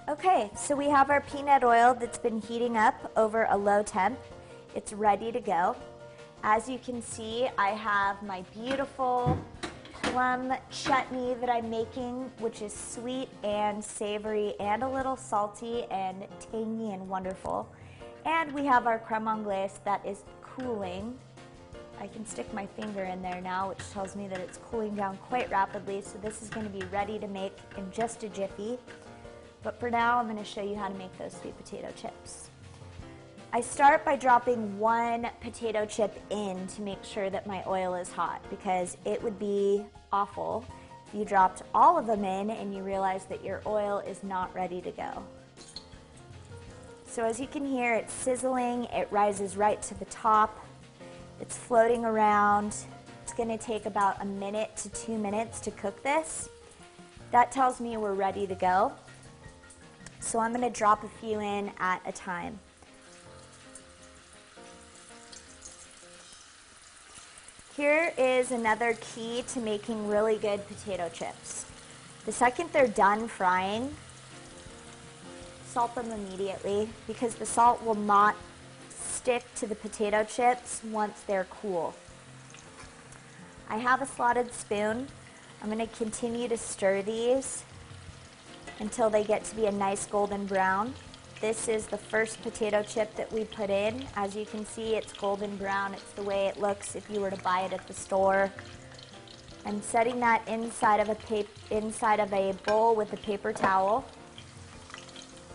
Okay, 0.09 0.53
so 0.57 0.77
we 0.77 0.89
have 0.89 1.11
our 1.11 1.23
peanut 1.23 1.65
oil 1.65 1.97
that's 1.99 2.19
been 2.19 2.41
heating 2.43 2.77
up 2.77 3.11
over 3.17 3.49
a 3.51 3.57
low 3.57 3.83
temp. 3.83 4.21
It's 4.77 4.93
ready 4.93 5.33
to 5.33 5.41
go. 5.41 5.75
As 6.45 6.69
you 6.69 6.79
can 6.79 7.03
see, 7.03 7.49
I 7.59 7.71
have 7.71 8.23
my 8.23 8.43
beautiful 8.55 9.37
plum 10.19 10.53
chutney 10.69 11.35
that 11.35 11.49
I'm 11.49 11.71
making, 11.71 12.29
which 12.41 12.61
is 12.61 12.73
sweet 12.73 13.29
and 13.45 13.85
savory 13.85 14.59
and 14.59 14.83
a 14.83 14.89
little 14.89 15.15
salty 15.15 15.85
and 15.93 16.27
tangy 16.51 16.91
and 16.93 17.09
wonderful. 17.09 17.73
And 18.27 18.53
we 18.53 18.65
have 18.65 18.89
our 18.89 18.99
creme 18.99 19.29
anglaise 19.29 19.79
that 19.85 20.05
is 20.05 20.25
cooling 20.43 21.17
I 22.01 22.09
can 22.09 22.27
stick 22.27 22.53
my 22.53 22.67
finger 22.67 23.05
in 23.05 23.23
there 23.23 23.41
now, 23.41 23.69
which 23.69 23.79
tells 23.93 24.17
me 24.17 24.27
that 24.27 24.41
it's 24.41 24.59
cooling 24.59 24.97
down 24.97 25.19
quite 25.19 25.51
rapidly. 25.53 26.03
So 26.03 26.19
this 26.19 26.43
is 26.43 26.49
gonna 26.49 26.69
be 26.69 26.83
ready 26.93 27.21
to 27.21 27.29
make 27.29 27.57
in 27.77 27.89
just 27.93 28.25
a 28.25 28.29
jiffy. 28.29 28.77
But 29.63 29.79
for 29.79 29.89
now, 29.89 30.19
I'm 30.19 30.27
gonna 30.27 30.45
show 30.45 30.63
you 30.63 30.75
how 30.75 30.89
to 30.89 30.95
make 30.95 31.17
those 31.17 31.33
sweet 31.33 31.57
potato 31.57 31.93
chips. 31.97 32.51
I 33.53 33.61
start 33.61 34.05
by 34.05 34.17
dropping 34.17 34.79
one 34.81 35.29
potato 35.41 35.87
chip 35.87 36.21
in 36.31 36.67
to 36.67 36.83
make 36.83 37.03
sure 37.05 37.31
that 37.31 37.47
my 37.47 37.63
oil 37.69 37.95
is 37.95 38.11
hot 38.11 38.45
because 38.51 38.97
it 39.05 39.23
would 39.23 39.39
be 39.39 39.85
awful 40.13 40.65
you 41.15 41.25
dropped 41.25 41.63
all 41.75 41.99
of 41.99 42.07
them 42.07 42.25
in 42.25 42.51
and 42.51 42.75
you 42.75 42.83
realize 42.83 43.25
that 43.27 43.43
your 43.43 43.63
oil 43.67 44.01
is 44.01 44.23
not 44.23 44.55
ready 44.55 44.83
to 44.83 44.91
go. 44.91 45.23
So 47.07 47.25
as 47.25 47.41
you 47.41 47.47
can 47.47 47.65
hear, 47.65 47.95
it's 47.95 48.13
sizzling, 48.13 48.85
it 48.85 49.09
rises 49.11 49.57
right 49.57 49.81
to 49.83 49.95
the 49.99 50.05
top. 50.07 50.65
It's 51.41 51.57
floating 51.57 52.05
around. 52.05 52.77
It's 53.23 53.33
gonna 53.33 53.57
take 53.57 53.87
about 53.87 54.21
a 54.21 54.25
minute 54.27 54.77
to 54.79 54.91
two 54.91 55.17
minutes 55.17 55.61
to 55.61 55.71
cook 55.71 56.03
this. 56.03 56.51
That 57.31 57.53
tells 57.53 57.81
me 57.81 57.97
we're 57.97 58.13
ready 58.13 58.47
to 58.47 58.55
go. 58.55 58.93
So 60.21 60.39
I'm 60.39 60.53
gonna 60.53 60.69
drop 60.69 61.05
a 61.05 61.09
few 61.09 61.41
in 61.41 61.73
at 61.79 62.03
a 62.05 62.13
time. 62.13 62.59
Here 67.79 68.13
is 68.19 68.51
another 68.51 68.95
key 69.01 69.45
to 69.53 69.61
making 69.61 70.09
really 70.09 70.37
good 70.37 70.67
potato 70.67 71.09
chips. 71.09 71.65
The 72.27 72.33
second 72.33 72.71
they're 72.73 72.89
done 72.89 73.29
frying, 73.29 73.95
salt 75.65 75.95
them 75.95 76.11
immediately 76.11 76.89
because 77.07 77.37
the 77.37 77.47
salt 77.47 77.81
will 77.85 77.95
not 77.95 78.35
stick 78.91 79.45
to 79.55 79.69
the 79.69 79.77
potato 79.77 80.25
chips 80.25 80.83
once 80.91 81.21
they're 81.29 81.47
cool. 81.63 81.95
I 83.69 83.77
have 83.77 84.03
a 84.03 84.07
slotted 84.07 84.53
spoon. 84.53 85.07
I'm 85.63 85.71
going 85.71 85.79
to 85.79 85.97
continue 85.97 86.49
to 86.49 86.57
stir 86.59 87.03
these 87.03 87.63
until 88.81 89.09
they 89.09 89.23
get 89.23 89.45
to 89.45 89.55
be 89.55 89.67
a 89.67 89.73
nice 89.73 90.05
golden 90.05 90.47
brown. 90.47 90.95
This 91.41 91.69
is 91.69 91.87
the 91.87 91.97
first 91.97 92.43
potato 92.43 92.83
chip 92.83 93.15
that 93.15 93.33
we 93.33 93.45
put 93.45 93.71
in. 93.71 94.05
As 94.17 94.35
you 94.35 94.45
can 94.45 94.67
see, 94.67 94.97
it's 94.97 95.13
golden 95.13 95.57
brown. 95.57 95.95
It's 95.95 96.11
the 96.13 96.23
way 96.23 96.47
it 96.47 96.59
looks 96.59 96.97
if 96.97 97.09
you 97.09 97.21
were 97.21 97.31
to 97.31 97.41
buy 97.43 97.61
it 97.61 97.73
at 97.73 97.87
the 97.87 97.95
store. 97.95 98.53
I'm 99.65 99.81
setting 99.81 100.19
that 100.19 100.47
inside 100.49 100.99
of 100.99 101.09
a 101.09 101.47
inside 101.71 102.19
of 102.19 102.33
a 102.33 102.55
bowl 102.67 102.97
with 102.97 103.13
a 103.13 103.17
paper 103.19 103.53
towel. 103.53 104.05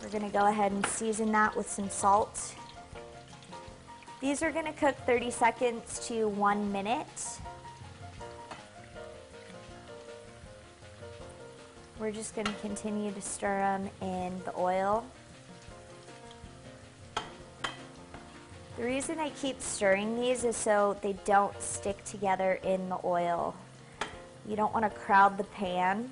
We're 0.02 0.10
going 0.10 0.24
to 0.24 0.30
go 0.30 0.48
ahead 0.48 0.72
and 0.72 0.86
season 0.86 1.34
that 1.34 1.54
with 1.54 1.70
some 1.70 1.90
salt. 1.90 2.56
These 4.22 4.42
are 4.42 4.52
going 4.52 4.66
to 4.66 4.72
cook 4.72 4.96
30 5.06 5.32
seconds 5.32 6.00
to 6.08 6.30
one 6.30 6.72
minute. 6.72 7.40
We're 12.00 12.12
just 12.12 12.36
going 12.36 12.48
to 12.48 12.54
continue 12.62 13.12
to 13.12 13.22
stir 13.22 13.60
them 13.60 13.90
in 14.02 14.42
the 14.46 14.58
oil. 14.58 15.06
The 18.78 18.84
reason 18.84 19.20
I 19.20 19.30
keep 19.30 19.62
stirring 19.62 20.20
these 20.20 20.44
is 20.44 20.58
so 20.58 20.98
they 21.02 21.14
don't 21.26 21.60
stick 21.62 22.04
together 22.06 22.60
in 22.64 22.90
the 22.90 22.98
oil. 23.04 23.56
You 24.48 24.56
don't 24.56 24.74
want 24.74 24.84
to 24.84 24.90
crowd 24.90 25.38
the 25.38 25.44
pan 25.44 26.12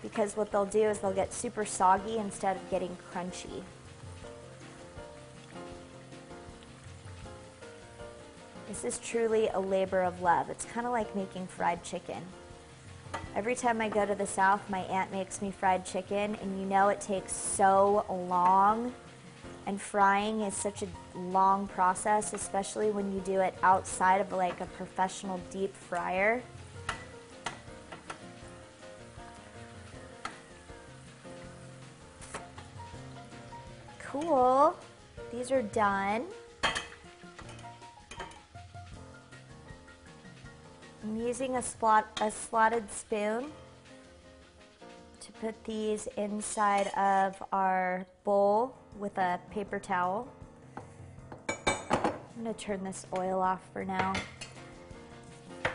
because 0.00 0.34
what 0.34 0.50
they'll 0.50 0.64
do 0.64 0.84
is 0.84 1.00
they'll 1.00 1.12
get 1.12 1.34
super 1.34 1.66
soggy 1.66 2.16
instead 2.16 2.56
of 2.56 2.70
getting 2.70 2.96
crunchy. 3.12 3.62
This 8.68 8.84
is 8.84 8.98
truly 8.98 9.48
a 9.48 9.60
labor 9.60 10.02
of 10.02 10.22
love. 10.22 10.48
It's 10.48 10.64
kind 10.64 10.86
of 10.86 10.92
like 10.92 11.14
making 11.14 11.46
fried 11.46 11.84
chicken. 11.84 12.22
Every 13.36 13.54
time 13.54 13.82
I 13.82 13.88
go 13.90 14.06
to 14.06 14.14
the 14.14 14.26
South, 14.26 14.68
my 14.70 14.80
aunt 14.80 15.12
makes 15.12 15.42
me 15.42 15.50
fried 15.50 15.84
chicken, 15.84 16.36
and 16.36 16.58
you 16.58 16.66
know 16.66 16.88
it 16.88 17.00
takes 17.00 17.32
so 17.32 18.04
long 18.08 18.94
and 19.68 19.78
frying 19.78 20.40
is 20.40 20.54
such 20.54 20.82
a 20.82 20.88
long 21.14 21.68
process, 21.68 22.32
especially 22.32 22.90
when 22.90 23.12
you 23.12 23.20
do 23.20 23.40
it 23.40 23.54
outside 23.62 24.18
of 24.18 24.32
like 24.32 24.62
a 24.62 24.64
professional 24.64 25.38
deep 25.50 25.76
fryer. 25.76 26.42
Cool. 33.98 34.74
These 35.30 35.52
are 35.52 35.60
done. 35.60 36.24
I'm 41.04 41.16
using 41.18 41.56
a, 41.56 41.62
slot, 41.62 42.18
a 42.22 42.30
slotted 42.30 42.90
spoon 42.90 43.52
to 45.20 45.32
put 45.32 45.62
these 45.64 46.08
inside 46.16 46.86
of 46.96 47.42
our 47.52 48.06
bowl 48.24 48.74
with 48.98 49.16
a 49.18 49.40
paper 49.50 49.78
towel. 49.78 50.28
I'm 51.48 52.44
going 52.44 52.54
to 52.54 52.60
turn 52.60 52.84
this 52.84 53.06
oil 53.16 53.40
off 53.40 53.60
for 53.72 53.84
now. 53.84 54.12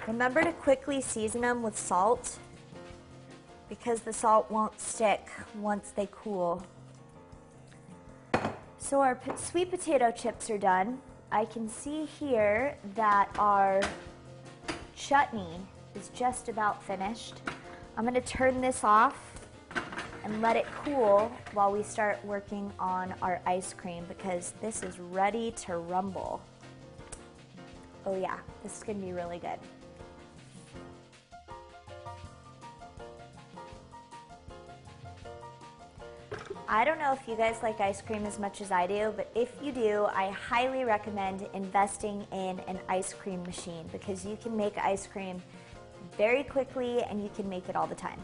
Remember 0.07 0.43
to 0.43 0.51
quickly 0.53 1.01
season 1.01 1.41
them 1.41 1.63
with 1.63 1.77
salt 1.77 2.37
because 3.69 4.01
the 4.01 4.13
salt 4.13 4.49
won't 4.51 4.79
stick 4.79 5.27
once 5.55 5.91
they 5.91 6.07
cool. 6.11 6.63
So 8.77 9.01
our 9.01 9.19
sweet 9.35 9.71
potato 9.71 10.11
chips 10.11 10.49
are 10.49 10.57
done. 10.57 10.99
I 11.31 11.45
can 11.45 11.67
see 11.69 12.05
here 12.05 12.77
that 12.95 13.29
our 13.39 13.81
chutney 14.95 15.59
is 15.95 16.09
just 16.09 16.49
about 16.49 16.83
finished. 16.83 17.41
I'm 17.97 18.03
going 18.03 18.13
to 18.13 18.21
turn 18.21 18.61
this 18.61 18.83
off 18.83 19.32
and 20.23 20.41
let 20.41 20.55
it 20.55 20.65
cool 20.83 21.31
while 21.53 21.71
we 21.71 21.83
start 21.83 22.23
working 22.25 22.71
on 22.79 23.13
our 23.21 23.41
ice 23.45 23.73
cream 23.73 24.05
because 24.07 24.53
this 24.61 24.83
is 24.83 24.99
ready 24.99 25.51
to 25.51 25.77
rumble. 25.77 26.41
Oh 28.05 28.15
yeah, 28.15 28.37
this 28.63 28.77
is 28.77 28.83
gonna 28.83 28.99
be 28.99 29.11
really 29.11 29.39
good. 29.39 29.59
I 36.67 36.85
don't 36.85 36.97
know 36.97 37.13
if 37.13 37.27
you 37.27 37.35
guys 37.35 37.57
like 37.61 37.79
ice 37.79 38.01
cream 38.01 38.25
as 38.25 38.39
much 38.39 38.59
as 38.59 38.71
I 38.71 38.87
do, 38.87 39.13
but 39.15 39.29
if 39.35 39.51
you 39.61 39.71
do, 39.71 40.05
I 40.05 40.31
highly 40.31 40.85
recommend 40.85 41.47
investing 41.53 42.25
in 42.31 42.59
an 42.61 42.79
ice 42.89 43.13
cream 43.13 43.43
machine 43.43 43.87
because 43.91 44.25
you 44.25 44.37
can 44.41 44.57
make 44.57 44.75
ice 44.79 45.05
cream 45.05 45.41
very 46.17 46.43
quickly 46.43 47.03
and 47.03 47.21
you 47.21 47.29
can 47.35 47.47
make 47.47 47.69
it 47.69 47.75
all 47.75 47.85
the 47.85 47.93
time. 47.93 48.19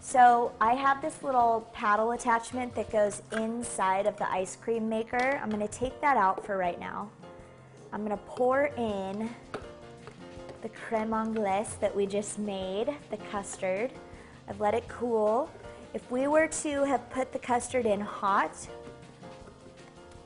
So 0.00 0.52
I 0.60 0.74
have 0.74 1.02
this 1.02 1.22
little 1.22 1.68
paddle 1.72 2.12
attachment 2.12 2.74
that 2.76 2.90
goes 2.90 3.22
inside 3.32 4.06
of 4.06 4.16
the 4.16 4.30
ice 4.30 4.56
cream 4.56 4.88
maker. 4.88 5.38
I'm 5.42 5.50
going 5.50 5.66
to 5.66 5.72
take 5.72 6.00
that 6.00 6.16
out 6.16 6.46
for 6.46 6.56
right 6.56 6.78
now. 6.78 7.10
I'm 7.92 8.04
going 8.04 8.16
to 8.16 8.24
pour 8.24 8.66
in 8.76 9.28
the 10.62 10.68
creme 10.68 11.12
anglaise 11.12 11.74
that 11.80 11.94
we 11.94 12.06
just 12.06 12.38
made, 12.38 12.94
the 13.10 13.16
custard. 13.16 13.92
I've 14.48 14.60
let 14.60 14.74
it 14.74 14.86
cool. 14.88 15.50
If 15.94 16.10
we 16.10 16.26
were 16.26 16.46
to 16.46 16.84
have 16.84 17.08
put 17.10 17.32
the 17.32 17.38
custard 17.38 17.86
in 17.86 18.00
hot, 18.00 18.68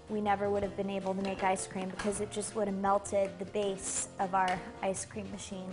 we 0.08 0.20
never 0.20 0.50
would 0.50 0.62
have 0.62 0.76
been 0.76 0.90
able 0.90 1.14
to 1.14 1.22
make 1.22 1.42
ice 1.42 1.66
cream 1.66 1.88
because 1.88 2.20
it 2.20 2.30
just 2.30 2.54
would 2.54 2.68
have 2.68 2.76
melted 2.76 3.30
the 3.38 3.46
base 3.46 4.08
of 4.20 4.34
our 4.34 4.58
ice 4.82 5.04
cream 5.04 5.30
machine. 5.32 5.70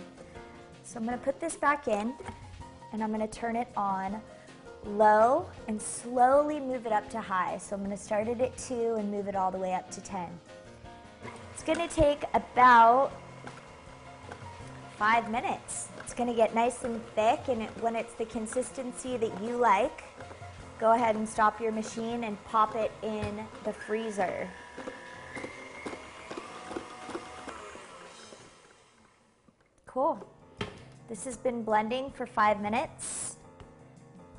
So 0.84 0.98
I'm 0.98 1.04
going 1.04 1.18
to 1.18 1.24
put 1.24 1.38
this 1.38 1.56
back 1.56 1.86
in 1.86 2.14
and 2.92 3.02
I'm 3.02 3.12
going 3.12 3.26
to 3.26 3.38
turn 3.38 3.56
it 3.56 3.68
on 3.76 4.20
low 4.84 5.46
and 5.68 5.80
slowly 5.80 6.58
move 6.60 6.86
it 6.86 6.92
up 6.92 7.08
to 7.10 7.20
high. 7.20 7.58
So 7.58 7.76
I'm 7.76 7.84
going 7.84 7.96
to 7.96 8.02
start 8.02 8.28
it 8.28 8.40
at 8.40 8.56
2 8.58 8.96
and 8.98 9.10
move 9.10 9.28
it 9.28 9.36
all 9.36 9.50
the 9.50 9.58
way 9.58 9.74
up 9.74 9.90
to 9.92 10.00
10. 10.00 10.28
It's 11.52 11.62
going 11.62 11.86
to 11.86 11.94
take 11.94 12.24
about 12.34 13.12
5 14.98 15.30
minutes. 15.30 15.88
It's 15.98 16.14
going 16.14 16.28
to 16.28 16.34
get 16.34 16.54
nice 16.54 16.84
and 16.84 17.04
thick 17.14 17.40
and 17.48 17.62
it, 17.62 17.70
when 17.80 17.96
it's 17.96 18.14
the 18.14 18.24
consistency 18.26 19.16
that 19.16 19.42
you 19.42 19.56
like, 19.56 20.04
go 20.78 20.92
ahead 20.92 21.16
and 21.16 21.28
stop 21.28 21.60
your 21.60 21.72
machine 21.72 22.24
and 22.24 22.42
pop 22.44 22.74
it 22.74 22.90
in 23.02 23.46
the 23.64 23.72
freezer. 23.72 24.48
Cool. 29.86 30.26
This 31.10 31.24
has 31.24 31.36
been 31.36 31.64
blending 31.64 32.12
for 32.12 32.24
five 32.24 32.60
minutes. 32.60 33.34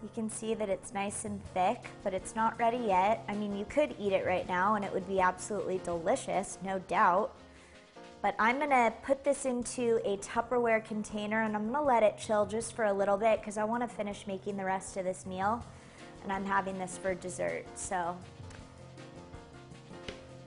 You 0.01 0.09
can 0.15 0.29
see 0.29 0.53
that 0.53 0.69
it's 0.69 0.93
nice 0.93 1.25
and 1.25 1.43
thick, 1.53 1.83
but 2.01 2.13
it's 2.13 2.33
not 2.33 2.57
ready 2.57 2.77
yet. 2.77 3.25
I 3.27 3.35
mean, 3.35 3.57
you 3.57 3.65
could 3.65 3.93
eat 3.99 4.13
it 4.13 4.25
right 4.25 4.47
now 4.47 4.75
and 4.75 4.85
it 4.85 4.93
would 4.93 5.05
be 5.05 5.19
absolutely 5.19 5.81
delicious, 5.83 6.57
no 6.63 6.79
doubt. 6.79 7.35
But 8.21 8.35
I'm 8.39 8.57
gonna 8.57 8.93
put 9.03 9.25
this 9.25 9.43
into 9.43 9.99
a 10.05 10.15
Tupperware 10.19 10.85
container 10.85 11.41
and 11.41 11.57
I'm 11.57 11.69
gonna 11.69 11.85
let 11.85 12.03
it 12.03 12.17
chill 12.17 12.45
just 12.45 12.71
for 12.71 12.85
a 12.85 12.93
little 12.93 13.17
bit 13.17 13.41
because 13.41 13.57
I 13.57 13.65
wanna 13.65 13.89
finish 13.89 14.25
making 14.25 14.55
the 14.55 14.63
rest 14.63 14.95
of 14.95 15.03
this 15.03 15.25
meal. 15.25 15.61
And 16.23 16.31
I'm 16.31 16.45
having 16.45 16.79
this 16.79 16.97
for 16.97 17.13
dessert, 17.13 17.65
so 17.75 18.15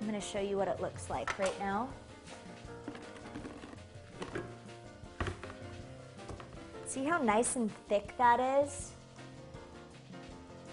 I'm 0.01 0.07
gonna 0.07 0.23
show 0.23 0.41
you 0.41 0.57
what 0.57 0.69
it 0.69 0.81
looks 0.81 1.11
like 1.11 1.39
right 1.39 1.59
now. 1.61 1.91
See 6.95 7.03
how 7.03 7.19
nice 7.19 7.57
and 7.57 7.73
thick 7.89 8.17
that 8.19 8.39
is? 8.63 8.93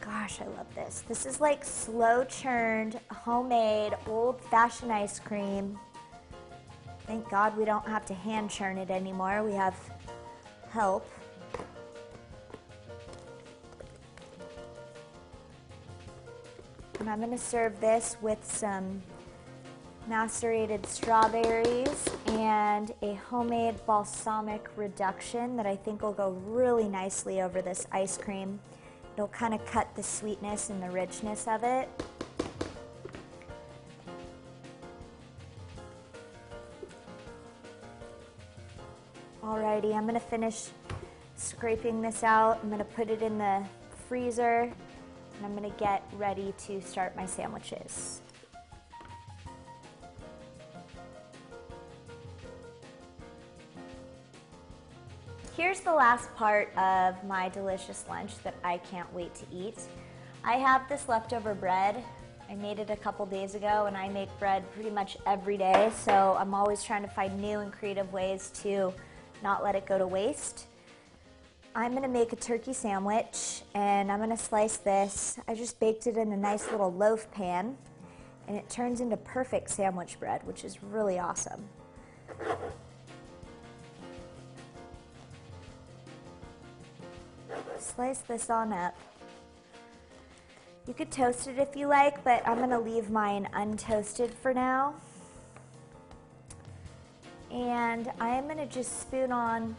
Gosh, 0.01 0.39
I 0.39 0.45
love 0.55 0.67
this. 0.75 1.03
This 1.07 1.25
is 1.25 1.41
like 1.41 1.65
slow 1.65 2.23
churned, 2.25 2.99
homemade, 3.10 3.95
old 4.05 4.39
fashioned 4.39 4.93
ice 4.93 5.19
cream. 5.19 5.79
Thank 7.07 7.27
God 7.31 7.57
we 7.57 7.65
don't 7.65 7.88
have 7.88 8.05
to 8.05 8.13
hand 8.13 8.51
churn 8.51 8.77
it 8.77 8.91
anymore. 8.91 9.41
We 9.41 9.53
have 9.53 9.75
help. 10.69 11.10
And 16.99 17.10
I'm 17.10 17.17
going 17.17 17.31
to 17.31 17.38
serve 17.39 17.81
this 17.81 18.15
with 18.21 18.45
some 18.45 19.01
macerated 20.07 20.85
strawberries 20.85 22.05
and 22.27 22.93
a 23.01 23.13
homemade 23.13 23.75
balsamic 23.85 24.67
reduction 24.75 25.55
that 25.57 25.65
I 25.65 25.75
think 25.75 26.01
will 26.01 26.13
go 26.13 26.31
really 26.47 26.87
nicely 26.87 27.41
over 27.41 27.61
this 27.61 27.87
ice 27.91 28.17
cream. 28.17 28.59
It'll 29.13 29.27
kind 29.27 29.53
of 29.53 29.65
cut 29.65 29.95
the 29.95 30.03
sweetness 30.03 30.69
and 30.69 30.81
the 30.81 30.89
richness 30.89 31.47
of 31.47 31.63
it. 31.63 31.89
Alrighty, 39.43 39.95
I'm 39.95 40.05
gonna 40.05 40.19
finish 40.19 40.69
scraping 41.35 42.01
this 42.01 42.23
out. 42.23 42.59
I'm 42.63 42.69
gonna 42.69 42.83
put 42.83 43.09
it 43.09 43.21
in 43.21 43.37
the 43.37 43.63
freezer 44.07 44.61
and 44.61 45.45
I'm 45.45 45.55
gonna 45.55 45.75
get 45.77 46.03
ready 46.13 46.53
to 46.65 46.81
start 46.81 47.15
my 47.15 47.25
sandwiches. 47.25 48.20
Here's 55.62 55.82
the 55.82 55.93
last 55.93 56.34
part 56.34 56.76
of 56.76 57.24
my 57.26 57.47
delicious 57.50 58.04
lunch 58.10 58.36
that 58.39 58.56
I 58.63 58.80
can't 58.80 59.13
wait 59.13 59.36
to 59.36 59.45
eat. 59.54 59.78
I 60.43 60.54
have 60.54 60.89
this 60.89 61.08
leftover 61.08 61.54
bread. 61.54 62.04
I 62.50 62.56
made 62.56 62.80
it 62.80 62.89
a 62.89 62.95
couple 62.95 63.28
days 63.28 63.54
ago 63.54 63.86
and 63.86 63.95
I 63.95 64.10
make 64.10 64.28
bread 64.39 64.63
pretty 64.74 64.89
much 64.89 65.17
every 65.28 65.58
day, 65.58 65.91
so 65.95 66.36
I'm 66.39 66.56
always 66.56 66.84
trying 66.84 67.04
to 67.04 67.08
find 67.08 67.39
new 67.39 67.60
and 67.60 67.71
creative 67.71 68.12
ways 68.12 68.50
to 68.63 68.91
not 69.43 69.63
let 69.63 69.76
it 69.76 69.86
go 69.86 70.00
to 70.00 70.08
waste. 70.08 70.65
I'm 71.76 71.93
gonna 71.93 72.08
make 72.08 72.34
a 72.34 72.38
turkey 72.38 72.74
sandwich 72.74 73.62
and 73.76 74.12
I'm 74.12 74.17
gonna 74.17 74.38
slice 74.38 74.78
this. 74.78 75.38
I 75.47 75.54
just 75.54 75.80
baked 75.80 76.08
it 76.08 76.17
in 76.17 76.32
a 76.32 76.38
nice 76.38 76.71
little 76.71 76.91
loaf 76.91 77.32
pan 77.32 77.78
and 78.47 78.58
it 78.58 78.67
turns 78.67 79.00
into 79.00 79.15
perfect 79.15 79.69
sandwich 79.69 80.19
bread, 80.19 80.41
which 80.43 80.65
is 80.65 80.82
really 80.82 81.19
awesome. 81.19 81.69
Slice 87.81 88.19
this 88.19 88.49
on 88.49 88.71
up. 88.71 88.95
You 90.87 90.93
could 90.93 91.11
toast 91.11 91.47
it 91.47 91.57
if 91.57 91.75
you 91.75 91.87
like, 91.87 92.23
but 92.23 92.47
I'm 92.47 92.59
gonna 92.59 92.79
leave 92.79 93.09
mine 93.09 93.47
untoasted 93.53 94.31
for 94.31 94.53
now. 94.53 94.93
And 97.51 98.11
I 98.19 98.29
am 98.29 98.47
gonna 98.47 98.65
just 98.65 99.01
spoon 99.01 99.31
on 99.31 99.75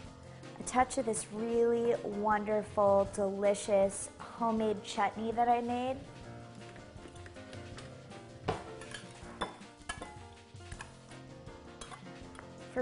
a 0.58 0.62
touch 0.64 0.98
of 0.98 1.06
this 1.06 1.26
really 1.32 1.94
wonderful, 2.02 3.08
delicious 3.14 4.10
homemade 4.18 4.82
chutney 4.84 5.32
that 5.32 5.48
I 5.48 5.60
made. 5.60 5.96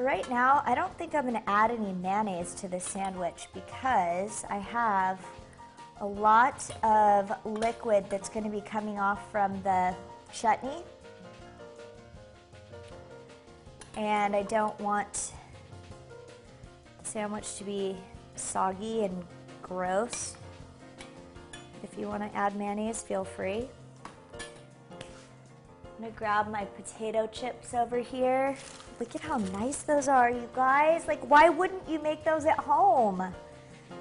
For 0.01 0.07
right 0.07 0.31
now, 0.31 0.63
I 0.65 0.75
don't 0.75 0.97
think 0.97 1.15
I'm 1.15 1.27
gonna 1.27 1.43
add 1.47 1.71
any 1.71 1.93
mayonnaise 1.93 2.55
to 2.55 2.69
this 2.69 2.85
sandwich 2.85 3.49
because 3.53 4.47
I 4.49 4.57
have 4.57 5.21
a 6.01 6.07
lot 6.07 6.71
of 6.83 7.31
liquid 7.45 8.07
that's 8.09 8.31
gonna 8.31 8.49
be 8.49 8.63
coming 8.63 8.99
off 8.99 9.31
from 9.31 9.61
the 9.63 9.95
chutney. 10.33 10.83
And 13.99 14.35
I 14.35 14.45
don't 14.45 14.81
want 14.81 15.33
the 17.03 17.07
sandwich 17.07 17.57
to 17.57 17.65
be 17.65 17.95
soggy 18.37 19.05
and 19.05 19.23
gross. 19.61 20.35
If 21.83 21.99
you 21.99 22.09
wanna 22.09 22.31
add 22.33 22.57
mayonnaise, 22.57 23.03
feel 23.03 23.25
free. 23.25 23.69
I'm 24.33 26.01
gonna 26.01 26.13
grab 26.13 26.51
my 26.51 26.65
potato 26.65 27.27
chips 27.27 27.75
over 27.75 27.99
here. 27.99 28.57
Look 29.01 29.15
at 29.15 29.23
how 29.23 29.39
nice 29.39 29.79
those 29.83 30.09
are, 30.09 30.31
you 30.31 30.47
guys. 30.55 31.09
Like, 31.09 31.23
why 31.29 31.49
wouldn't 31.49 31.89
you 31.89 31.99
make 32.03 32.23
those 32.23 32.45
at 32.45 32.59
home? 32.59 33.35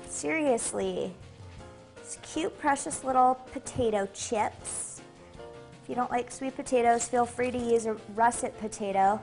Seriously. 0.06 1.16
It's 1.98 2.18
cute, 2.22 2.60
precious 2.60 3.06
little 3.06 3.36
potato 3.54 4.10
chips. 4.14 5.02
If 5.82 5.88
you 5.88 5.96
don't 5.96 6.12
like 6.12 6.30
sweet 6.30 6.54
potatoes, 6.54 7.08
feel 7.08 7.26
free 7.26 7.50
to 7.50 7.58
use 7.58 7.86
a 7.86 7.94
russet 8.14 8.60
potato. 8.60 9.22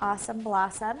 Awesome 0.00 0.40
Blossom. 0.40 0.98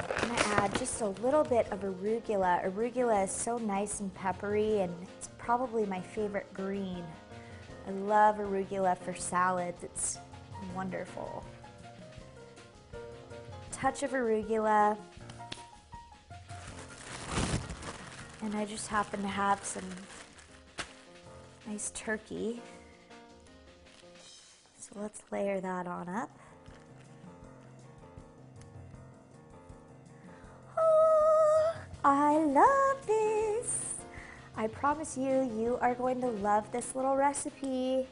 I'm 0.00 0.28
gonna 0.28 0.42
add 0.54 0.78
just 0.78 1.02
a 1.02 1.08
little 1.08 1.44
bit 1.44 1.70
of 1.70 1.80
arugula. 1.80 2.64
Arugula 2.64 3.24
is 3.24 3.30
so 3.30 3.58
nice 3.58 4.00
and 4.00 4.14
peppery 4.14 4.80
and 4.80 4.94
it's 5.02 5.28
probably 5.36 5.84
my 5.84 6.00
favorite 6.00 6.50
green. 6.54 7.04
I 7.90 7.92
love 7.92 8.36
arugula 8.36 8.96
for 8.96 9.12
salads. 9.12 9.82
It's 9.82 10.18
wonderful. 10.76 11.44
Touch 13.72 14.04
of 14.04 14.12
arugula. 14.12 14.96
And 18.42 18.54
I 18.54 18.64
just 18.64 18.86
happen 18.86 19.20
to 19.22 19.28
have 19.28 19.64
some 19.64 19.82
nice 21.66 21.90
turkey. 21.92 22.62
So 24.78 24.92
let's 24.94 25.22
layer 25.32 25.60
that 25.60 25.88
on 25.88 26.08
up. 26.08 26.30
Oh, 30.78 31.74
I 32.04 32.38
love 32.38 33.04
this. 33.04 33.89
I 34.56 34.66
promise 34.66 35.16
you, 35.16 35.50
you 35.56 35.78
are 35.80 35.94
going 35.94 36.20
to 36.20 36.26
love 36.28 36.70
this 36.70 36.94
little 36.94 37.16
recipe. 37.16 38.06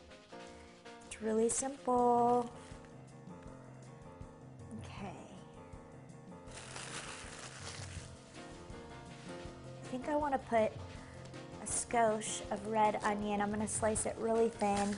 It's 1.07 1.23
really 1.23 1.49
simple. 1.49 2.51
Okay. 4.85 5.13
I 9.85 9.89
think 9.91 10.09
I 10.09 10.17
want 10.17 10.33
to 10.33 10.39
put 10.39 10.73
a 11.63 11.67
skosh 11.67 12.41
of 12.51 12.67
red 12.67 12.99
onion. 13.03 13.41
I'm 13.41 13.49
going 13.53 13.61
to 13.61 13.69
slice 13.73 14.07
it 14.07 14.17
really 14.19 14.49
thin. 14.49 14.97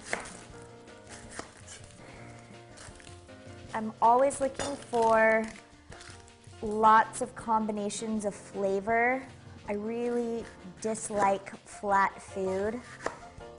I'm 3.72 3.92
always 4.02 4.40
looking 4.40 4.76
for 4.76 5.44
lots 6.62 7.22
of 7.22 7.34
combinations 7.34 8.24
of 8.24 8.34
flavor. 8.34 9.22
I 9.70 9.74
really 9.74 10.44
dislike 10.80 11.56
flat 11.64 12.20
food. 12.20 12.80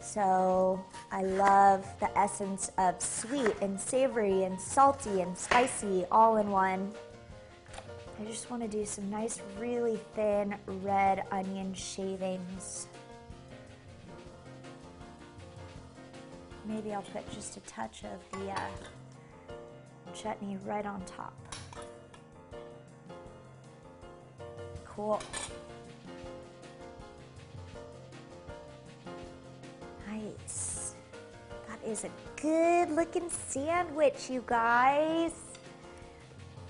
So 0.01 0.83
I 1.09 1.23
love 1.23 1.87
the 2.01 2.17
essence 2.19 2.69
of 2.77 3.01
sweet 3.01 3.53
and 3.61 3.79
savory 3.79 4.43
and 4.43 4.59
salty 4.59 5.21
and 5.21 5.37
spicy 5.37 6.03
all 6.11 6.35
in 6.35 6.51
one. 6.51 6.91
I 8.19 8.25
just 8.25 8.51
want 8.51 8.61
to 8.61 8.67
do 8.67 8.85
some 8.85 9.09
nice, 9.09 9.39
really 9.57 10.01
thin 10.13 10.53
red 10.83 11.23
onion 11.31 11.73
shavings. 11.73 12.87
Maybe 16.65 16.93
I'll 16.93 17.03
put 17.03 17.31
just 17.31 17.55
a 17.55 17.61
touch 17.61 18.03
of 18.03 18.37
the 18.41 18.51
uh, 18.51 18.59
chutney 20.13 20.57
right 20.65 20.85
on 20.85 21.05
top. 21.05 21.33
Cool. 24.83 25.21
Nice. 30.21 30.95
That 31.67 31.87
is 31.87 32.03
a 32.03 32.09
good 32.39 32.91
looking 32.91 33.29
sandwich, 33.29 34.29
you 34.29 34.43
guys. 34.45 35.31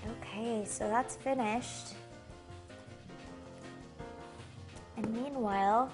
Okay, 0.08 0.64
so 0.64 0.88
that's 0.88 1.16
finished. 1.16 1.94
And 4.96 5.12
meanwhile, 5.12 5.90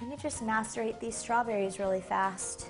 let 0.00 0.10
me 0.10 0.16
just 0.20 0.42
macerate 0.42 1.00
these 1.00 1.16
strawberries 1.16 1.78
really 1.78 2.00
fast. 2.00 2.66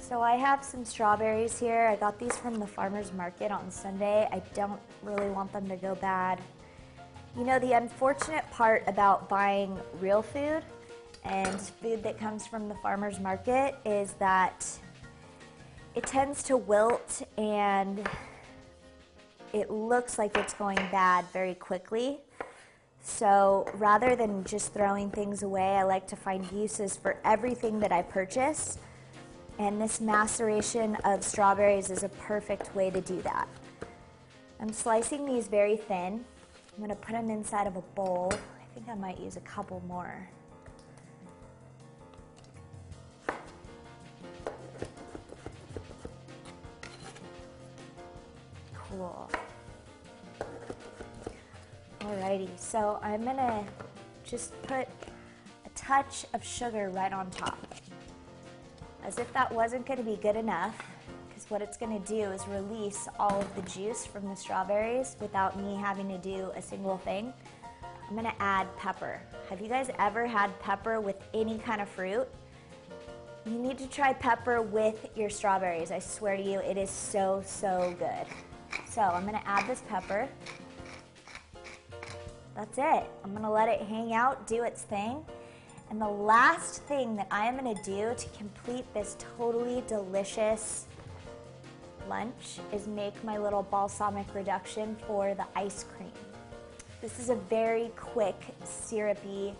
So 0.00 0.22
I 0.22 0.36
have 0.36 0.64
some 0.64 0.84
strawberries 0.84 1.58
here. 1.58 1.86
I 1.86 1.96
got 1.96 2.18
these 2.18 2.34
from 2.36 2.58
the 2.58 2.66
farmer's 2.66 3.12
market 3.12 3.50
on 3.50 3.70
Sunday. 3.70 4.26
I 4.32 4.40
don't 4.54 4.80
really 5.02 5.28
want 5.28 5.52
them 5.52 5.68
to 5.68 5.76
go 5.76 5.94
bad. 5.96 6.40
You 7.36 7.44
know, 7.44 7.58
the 7.58 7.72
unfortunate 7.72 8.50
part 8.50 8.84
about 8.86 9.28
buying 9.28 9.78
real 10.00 10.22
food 10.22 10.62
and 11.24 11.60
food 11.60 12.02
that 12.02 12.18
comes 12.18 12.46
from 12.46 12.68
the 12.68 12.74
farmer's 12.76 13.20
market 13.20 13.76
is 13.84 14.12
that 14.14 14.66
it 15.94 16.06
tends 16.06 16.42
to 16.44 16.56
wilt 16.56 17.22
and 17.36 18.08
it 19.52 19.70
looks 19.70 20.18
like 20.18 20.36
it's 20.36 20.54
going 20.54 20.76
bad 20.90 21.24
very 21.32 21.54
quickly. 21.54 22.18
So 23.02 23.66
rather 23.74 24.14
than 24.14 24.44
just 24.44 24.74
throwing 24.74 25.10
things 25.10 25.42
away, 25.42 25.76
I 25.76 25.82
like 25.82 26.06
to 26.08 26.16
find 26.16 26.50
uses 26.52 26.96
for 26.96 27.16
everything 27.24 27.80
that 27.80 27.90
I 27.90 28.02
purchase. 28.02 28.78
And 29.58 29.80
this 29.80 30.00
maceration 30.00 30.96
of 31.04 31.24
strawberries 31.24 31.90
is 31.90 32.02
a 32.02 32.08
perfect 32.10 32.74
way 32.74 32.90
to 32.90 33.00
do 33.00 33.20
that. 33.22 33.48
I'm 34.60 34.72
slicing 34.72 35.24
these 35.24 35.48
very 35.48 35.76
thin. 35.76 36.24
I'm 36.76 36.80
gonna 36.80 36.94
put 36.94 37.12
them 37.12 37.30
inside 37.30 37.66
of 37.66 37.76
a 37.76 37.80
bowl. 37.80 38.32
I 38.32 38.74
think 38.74 38.88
I 38.88 38.94
might 38.94 39.18
use 39.18 39.36
a 39.36 39.40
couple 39.40 39.82
more. 39.88 40.28
Cool. 49.08 49.30
Alrighty, 52.00 52.48
so 52.58 52.98
I'm 53.02 53.24
gonna 53.24 53.64
just 54.24 54.60
put 54.62 54.86
a 55.66 55.68
touch 55.74 56.26
of 56.34 56.44
sugar 56.44 56.90
right 56.90 57.12
on 57.12 57.30
top. 57.30 57.58
As 59.04 59.18
if 59.18 59.32
that 59.32 59.52
wasn't 59.52 59.86
gonna 59.86 60.02
be 60.02 60.16
good 60.16 60.36
enough, 60.36 60.76
because 61.28 61.50
what 61.50 61.62
it's 61.62 61.76
gonna 61.76 62.00
do 62.00 62.22
is 62.22 62.46
release 62.48 63.08
all 63.18 63.40
of 63.40 63.54
the 63.56 63.62
juice 63.62 64.06
from 64.06 64.28
the 64.28 64.36
strawberries 64.36 65.16
without 65.20 65.58
me 65.58 65.76
having 65.76 66.08
to 66.08 66.18
do 66.18 66.50
a 66.56 66.62
single 66.62 66.98
thing. 66.98 67.32
I'm 68.08 68.16
gonna 68.16 68.34
add 68.40 68.66
pepper. 68.76 69.20
Have 69.50 69.60
you 69.60 69.68
guys 69.68 69.90
ever 69.98 70.26
had 70.26 70.58
pepper 70.60 71.00
with 71.00 71.20
any 71.34 71.58
kind 71.58 71.80
of 71.80 71.88
fruit? 71.88 72.28
You 73.44 73.58
need 73.58 73.78
to 73.78 73.86
try 73.86 74.12
pepper 74.12 74.60
with 74.60 75.08
your 75.14 75.30
strawberries. 75.30 75.90
I 75.90 75.98
swear 75.98 76.36
to 76.36 76.42
you, 76.42 76.58
it 76.60 76.76
is 76.76 76.90
so, 76.90 77.42
so 77.44 77.94
good. 77.98 78.26
So 78.88 79.02
I'm 79.02 79.24
gonna 79.24 79.42
add 79.44 79.66
this 79.66 79.82
pepper. 79.88 80.28
That's 82.54 82.78
it. 82.78 83.10
I'm 83.22 83.32
gonna 83.34 83.52
let 83.52 83.68
it 83.68 83.82
hang 83.82 84.12
out, 84.12 84.46
do 84.46 84.64
its 84.64 84.82
thing. 84.82 85.24
And 85.90 86.00
the 86.00 86.08
last 86.08 86.82
thing 86.84 87.16
that 87.16 87.28
I 87.30 87.46
am 87.46 87.56
gonna 87.56 87.80
do 87.82 88.14
to 88.16 88.28
complete 88.36 88.84
this 88.94 89.16
totally 89.36 89.82
delicious 89.86 90.86
lunch 92.08 92.58
is 92.72 92.86
make 92.86 93.22
my 93.22 93.38
little 93.38 93.62
balsamic 93.62 94.34
reduction 94.34 94.96
for 95.06 95.34
the 95.34 95.44
ice 95.54 95.84
cream. 95.96 96.12
This 97.00 97.18
is 97.18 97.30
a 97.30 97.36
very 97.36 97.92
quick, 97.96 98.40
syrupy 98.64 99.54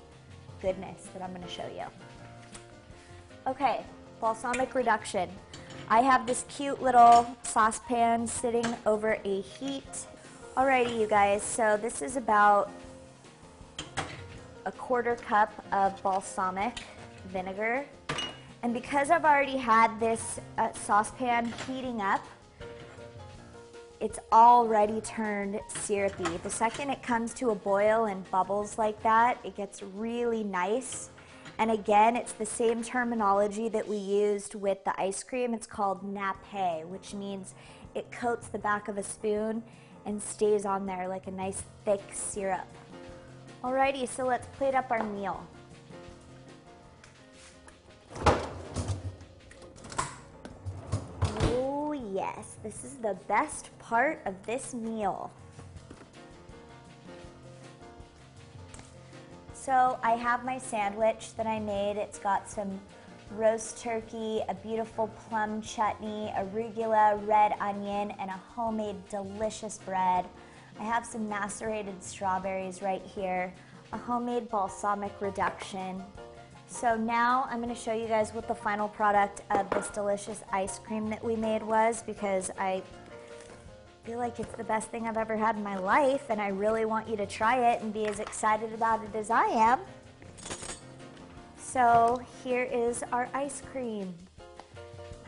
goodness 0.60 1.06
that 1.12 1.22
I'm 1.22 1.32
gonna 1.32 1.48
show 1.48 1.66
you. 1.74 1.84
Okay, 3.46 3.84
balsamic 4.20 4.74
reduction. 4.74 5.30
I 5.90 6.02
have 6.02 6.26
this 6.26 6.44
cute 6.50 6.82
little 6.82 7.26
saucepan 7.44 8.26
sitting 8.26 8.66
over 8.84 9.18
a 9.24 9.40
heat. 9.40 10.06
Alrighty, 10.54 11.00
you 11.00 11.06
guys, 11.06 11.42
so 11.42 11.78
this 11.80 12.02
is 12.02 12.18
about 12.18 12.70
a 14.66 14.72
quarter 14.72 15.16
cup 15.16 15.50
of 15.72 16.00
balsamic 16.02 16.80
vinegar. 17.28 17.86
And 18.62 18.74
because 18.74 19.10
I've 19.10 19.24
already 19.24 19.56
had 19.56 19.98
this 19.98 20.38
uh, 20.58 20.72
saucepan 20.72 21.54
heating 21.66 22.02
up, 22.02 22.22
it's 23.98 24.18
already 24.30 25.00
turned 25.00 25.58
syrupy. 25.68 26.36
The 26.42 26.50
second 26.50 26.90
it 26.90 27.02
comes 27.02 27.32
to 27.34 27.48
a 27.48 27.54
boil 27.54 28.04
and 28.04 28.30
bubbles 28.30 28.76
like 28.76 29.02
that, 29.04 29.38
it 29.42 29.56
gets 29.56 29.82
really 29.82 30.44
nice. 30.44 31.08
And 31.58 31.72
again, 31.72 32.16
it's 32.16 32.32
the 32.32 32.46
same 32.46 32.84
terminology 32.84 33.68
that 33.68 33.88
we 33.88 33.96
used 33.96 34.54
with 34.54 34.84
the 34.84 34.98
ice 35.00 35.24
cream. 35.24 35.52
It's 35.54 35.66
called 35.66 36.02
nappe, 36.02 36.86
which 36.86 37.14
means 37.14 37.54
it 37.96 38.12
coats 38.12 38.46
the 38.46 38.58
back 38.58 38.86
of 38.86 38.96
a 38.96 39.02
spoon 39.02 39.64
and 40.06 40.22
stays 40.22 40.64
on 40.64 40.86
there 40.86 41.08
like 41.08 41.26
a 41.26 41.32
nice 41.32 41.64
thick 41.84 42.02
syrup. 42.12 42.66
Alrighty, 43.64 44.06
so 44.06 44.24
let's 44.24 44.46
plate 44.56 44.76
up 44.76 44.90
our 44.92 45.02
meal. 45.02 45.44
Oh 51.42 51.92
yes, 51.92 52.54
this 52.62 52.84
is 52.84 52.94
the 52.98 53.18
best 53.26 53.76
part 53.80 54.20
of 54.26 54.34
this 54.46 54.74
meal. 54.74 55.32
So 59.68 59.98
I 60.02 60.12
have 60.12 60.46
my 60.46 60.56
sandwich 60.56 61.34
that 61.36 61.46
I 61.46 61.60
made. 61.60 61.98
It's 61.98 62.18
got 62.18 62.48
some 62.48 62.80
roast 63.32 63.76
turkey, 63.76 64.40
a 64.48 64.54
beautiful 64.54 65.08
plum 65.28 65.60
chutney, 65.60 66.32
arugula, 66.38 67.20
red 67.28 67.52
onion, 67.60 68.14
and 68.18 68.30
a 68.30 68.40
homemade 68.54 68.96
delicious 69.10 69.76
bread. 69.76 70.24
I 70.80 70.84
have 70.84 71.04
some 71.04 71.28
macerated 71.28 72.02
strawberries 72.02 72.80
right 72.80 73.02
here, 73.02 73.52
a 73.92 73.98
homemade 73.98 74.48
balsamic 74.48 75.12
reduction. 75.20 76.02
So 76.66 76.96
now 76.96 77.46
I'm 77.50 77.60
going 77.60 77.68
to 77.68 77.78
show 77.78 77.92
you 77.92 78.06
guys 78.06 78.32
what 78.32 78.48
the 78.48 78.54
final 78.54 78.88
product 78.88 79.42
of 79.50 79.68
this 79.68 79.88
delicious 79.88 80.44
ice 80.50 80.78
cream 80.78 81.10
that 81.10 81.22
we 81.22 81.36
made 81.36 81.62
was 81.62 82.02
because 82.04 82.50
I 82.58 82.82
feel 84.04 84.18
like 84.18 84.40
it's 84.40 84.54
the 84.56 84.64
best 84.64 84.88
thing 84.88 85.06
I've 85.06 85.16
ever 85.16 85.36
had 85.36 85.56
in 85.56 85.62
my 85.62 85.76
life 85.76 86.30
and 86.30 86.40
I 86.40 86.48
really 86.48 86.84
want 86.84 87.08
you 87.08 87.16
to 87.16 87.26
try 87.26 87.72
it 87.72 87.82
and 87.82 87.92
be 87.92 88.06
as 88.06 88.20
excited 88.20 88.72
about 88.72 89.04
it 89.04 89.14
as 89.14 89.30
I 89.30 89.46
am. 89.46 89.80
So 91.58 92.20
here 92.42 92.62
is 92.62 93.04
our 93.12 93.28
ice 93.34 93.62
cream. 93.70 94.14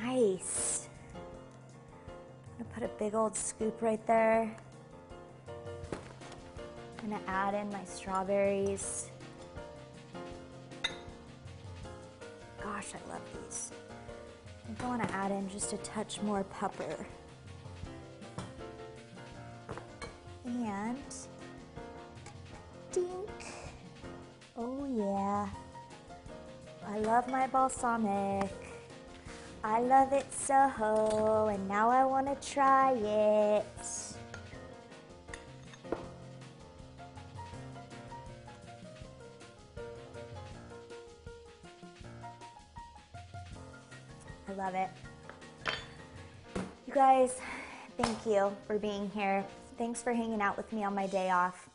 Nice. 0.02 0.88
I'm 2.59 2.64
gonna 2.64 2.74
put 2.74 2.83
a 2.83 2.88
big 2.98 3.14
old 3.14 3.37
scoop 3.37 3.83
right 3.83 4.04
there. 4.06 4.50
I'm 6.98 7.11
gonna 7.11 7.22
add 7.26 7.54
in 7.54 7.68
my 7.70 7.85
strawberries. 7.85 9.11
Gosh, 12.62 12.92
I 12.94 13.11
love 13.11 13.22
these. 13.35 13.72
I 14.62 14.66
think 14.66 14.85
I 14.85 14.88
wanna 14.88 15.09
add 15.12 15.30
in 15.33 15.48
just 15.50 15.72
a 15.72 15.78
touch 15.78 16.22
more 16.22 16.44
pepper. 16.44 17.06
And 20.50 20.98
dink. 22.90 23.30
Oh 24.56 24.84
yeah. 24.92 25.48
I 26.86 26.98
love 26.98 27.28
my 27.28 27.46
balsamic. 27.46 28.50
I 29.62 29.80
love 29.80 30.12
it 30.12 30.26
so, 30.32 31.46
and 31.52 31.68
now 31.68 31.88
I 31.88 32.04
wanna 32.04 32.36
try 32.42 32.94
it. 32.94 33.64
I 44.48 44.52
love 44.56 44.74
it. 44.74 44.90
You 46.88 46.92
guys, 46.92 47.38
thank 47.96 48.26
you 48.26 48.50
for 48.66 48.78
being 48.78 49.08
here. 49.14 49.44
Thanks 49.80 50.02
for 50.02 50.12
hanging 50.12 50.42
out 50.42 50.58
with 50.58 50.70
me 50.74 50.84
on 50.84 50.94
my 50.94 51.06
day 51.06 51.30
off. 51.30 51.70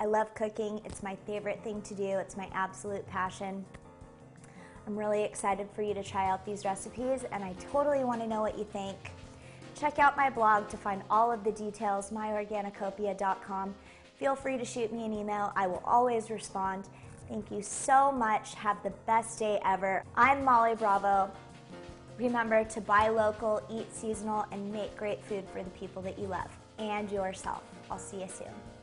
I 0.00 0.06
love 0.06 0.32
cooking. 0.32 0.80
It's 0.86 1.02
my 1.02 1.14
favorite 1.26 1.62
thing 1.62 1.82
to 1.82 1.92
do. 1.92 2.16
It's 2.16 2.38
my 2.38 2.48
absolute 2.54 3.06
passion. 3.06 3.66
I'm 4.86 4.98
really 4.98 5.24
excited 5.24 5.68
for 5.74 5.82
you 5.82 5.92
to 5.92 6.02
try 6.02 6.30
out 6.30 6.46
these 6.46 6.64
recipes 6.64 7.26
and 7.30 7.44
I 7.44 7.52
totally 7.70 8.02
want 8.02 8.22
to 8.22 8.26
know 8.26 8.40
what 8.40 8.56
you 8.56 8.64
think. 8.64 8.96
Check 9.78 9.98
out 9.98 10.16
my 10.16 10.30
blog 10.30 10.70
to 10.70 10.78
find 10.78 11.02
all 11.10 11.30
of 11.30 11.44
the 11.44 11.52
details, 11.52 12.08
myorganicopia.com. 12.12 13.74
Feel 14.18 14.34
free 14.34 14.56
to 14.56 14.64
shoot 14.64 14.90
me 14.90 15.04
an 15.04 15.12
email. 15.12 15.52
I 15.54 15.66
will 15.66 15.82
always 15.84 16.30
respond. 16.30 16.88
Thank 17.28 17.50
you 17.50 17.60
so 17.60 18.10
much. 18.10 18.54
Have 18.54 18.82
the 18.82 18.94
best 19.06 19.38
day 19.38 19.60
ever. 19.66 20.02
I'm 20.16 20.46
Molly 20.46 20.76
Bravo. 20.76 21.30
Remember 22.16 22.64
to 22.64 22.80
buy 22.80 23.10
local, 23.10 23.60
eat 23.70 23.94
seasonal, 23.94 24.46
and 24.50 24.72
make 24.72 24.96
great 24.96 25.22
food 25.22 25.44
for 25.52 25.62
the 25.62 25.70
people 25.70 26.00
that 26.00 26.18
you 26.18 26.26
love 26.26 26.57
and 26.78 27.10
yourself. 27.10 27.62
I'll 27.90 27.98
see 27.98 28.20
you 28.20 28.28
soon. 28.28 28.77